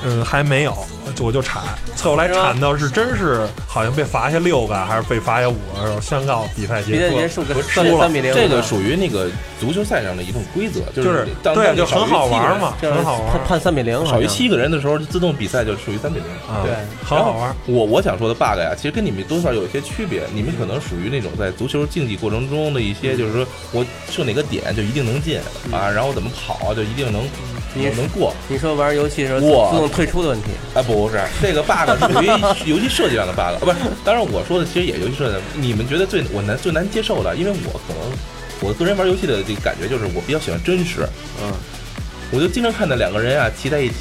[0.04, 0.76] 嗯，还没有，
[1.20, 1.62] 我就铲。
[2.02, 8.10] 后来铲到是真是，好像被罚下六个，还是被罚下五个，宣告比赛结束，输了。
[8.32, 13.40] 这个属于那个足球赛上的一种规则，就是对，就很好玩嘛，很好玩。
[13.46, 16.26] 判三比零，少于七个人的时候，自动比赛就属于三比零。
[16.62, 17.54] 对，很好玩。
[17.66, 20.22] 我我想说的 bug 呀，其实跟你们多少有一些区别。
[20.32, 25.33] 你们可能属于那种在足球竞技过程中的一些，就是说我射哪个点就一定能进
[25.70, 26.14] 啊，然后。
[26.14, 27.28] 怎么跑就一定能，
[27.74, 28.32] 你能过？
[28.46, 30.50] 你说玩游戏的时候自动退出的问题？
[30.74, 33.78] 哎，不是，这个 bug 是 属于游戏设计上的 bug，不是。
[34.04, 35.38] 当然我说的其实也游戏设计。
[35.56, 38.12] 你们觉得最我难最难接受的，因为我可能
[38.60, 41.00] 我个人玩游戏的这个感觉就是我比较喜欢真实。
[41.42, 41.52] 嗯，
[42.30, 43.94] 我就经常看到两个人啊骑在一起，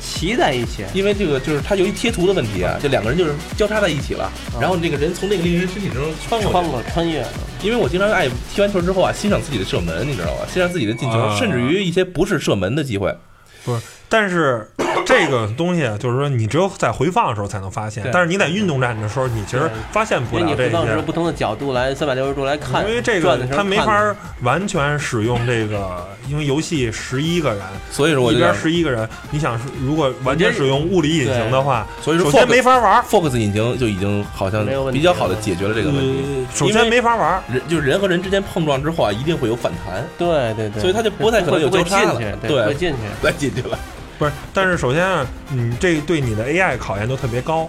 [0.00, 7.22] 骑在一起，因为这个就是他由于贴图的问题啊，这两个人就是交叉在一起了，然后那个人从那个另一人身体中穿过穿过穿越。
[7.64, 10.46] 因为我经常爱踢完球之后啊，欣赏自己的射门，你知道吧？
[10.46, 13.16] 欣赏自己的进球，啊甚至于一些不是射门的机会。
[13.64, 13.80] 不是，
[14.10, 14.70] 但是
[15.14, 20.64] 这个东西啊就是说，你只有在回放的时候才能发现，但是你在运动战的时候，你其实发现不了这些。
[20.64, 36.24] 回放的时候不同的角度来三百六十度来看，因为这个它没法完全使用这个，因为游戏十一个人，所以说我一边，十一个人，你想是如果完全使用物理引擎的话，所以说首先没法玩，Fox 引擎就已经好像比较好的解决了这个问题。
[36.26, 37.42] 呃首先没法玩。
[37.50, 42.96] 人就是人和人之间碰撞之后啊，一定会有反弹，对对对，所以它就不太可能有交叉了会进去，对会进去。
[43.22, 43.78] 来进去了。
[44.18, 47.68] 不是，但是首先啊，你这对你的 AI 考验就特别高。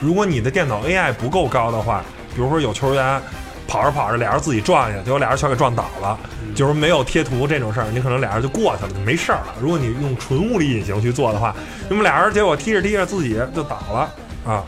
[0.00, 3.20] 如果你的电脑 AI 不够高的话，比如说有球员
[3.66, 6.18] 跑着跑着，俩人自己撞下去，结果俩人全给撞倒了，
[6.54, 9.54] 就是没有贴图这种事儿，你可能俩人就过去了，就没事儿了。
[9.60, 11.54] 如果你用纯物理引擎去做的话，
[11.88, 14.64] 那么俩人结果踢着踢着自己就倒了啊。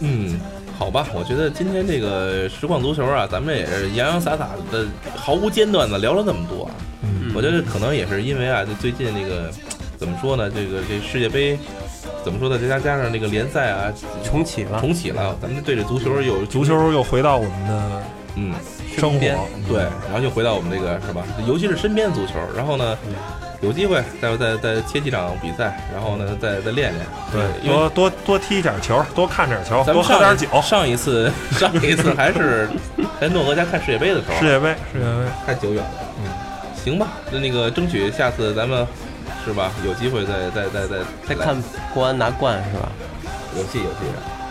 [0.00, 0.38] 嗯，
[0.78, 4.86] 好吧，我觉得今天这个实况足球啊，咱们也是洋洋洒洒的、
[5.16, 6.70] 毫无间断的聊了那么多啊。
[7.02, 9.50] 嗯，我觉得可能也是因为啊，就最近这个
[10.04, 11.58] 怎么说呢，这个这世界杯
[12.22, 13.90] 怎么说呢，再加加上这个联赛啊
[14.22, 18.02] 重启了，重启了，咱们对着足球有足球又回到我们的
[18.36, 18.52] 嗯
[18.94, 19.12] 生活。
[19.12, 21.24] 身边，对，然后又回到我们这个是吧？
[21.46, 22.98] 尤其是身边足球，然后呢，
[23.62, 27.06] 有机会再再再切几场比赛，然后呢再再练练。
[27.32, 30.46] 对，多多多踢点球，多看点球，多喝点酒。
[30.60, 32.68] 上一次 上一次还是
[33.18, 35.90] 在诺格家看世界杯的时候，世界杯，世界杯，太久远了。
[36.18, 36.30] 嗯，
[36.84, 38.86] 行吧，那那个争取下次咱们
[39.44, 40.96] 是吧，有机会再再再再
[41.28, 41.54] 再看
[41.92, 42.88] 国安拿冠是吧？
[43.56, 43.98] 有戏有戏。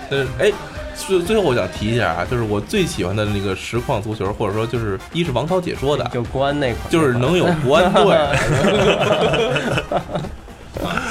[0.10, 0.52] 但是哎，
[0.96, 8.16] 最最后我想提一下啊，就是我最喜欢的那个实况足球，或者说就是一是王涛解说的，就国安那款，就是能有国安队。
[8.16, 8.32] 啊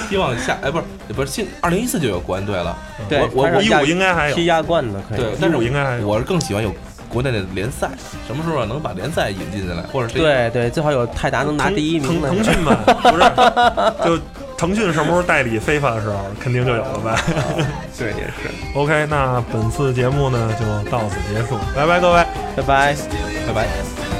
[0.08, 0.84] 希望下哎不是
[1.14, 2.76] 不是现二零一四就有国安队了，
[3.08, 5.18] 对我我我一五应该还有踢，亚冠的可以。
[5.18, 6.70] 对，但是15应该还有我是更喜欢有
[7.12, 7.90] 国内的联赛，
[8.26, 12.28] 什么时候能把联赛引进进来，或者是对对，最好有泰达能拿第一名的。
[12.28, 14.22] 腾腾讯嘛， 不是，就
[14.56, 17.16] 腾讯什么时候代理非法的时候，肯定就有了呗。
[17.98, 18.50] 对也是。
[18.74, 22.24] OK，那本次节目呢就到此结束，拜拜各位。
[22.56, 22.96] 拜拜。
[23.46, 24.11] 拜拜。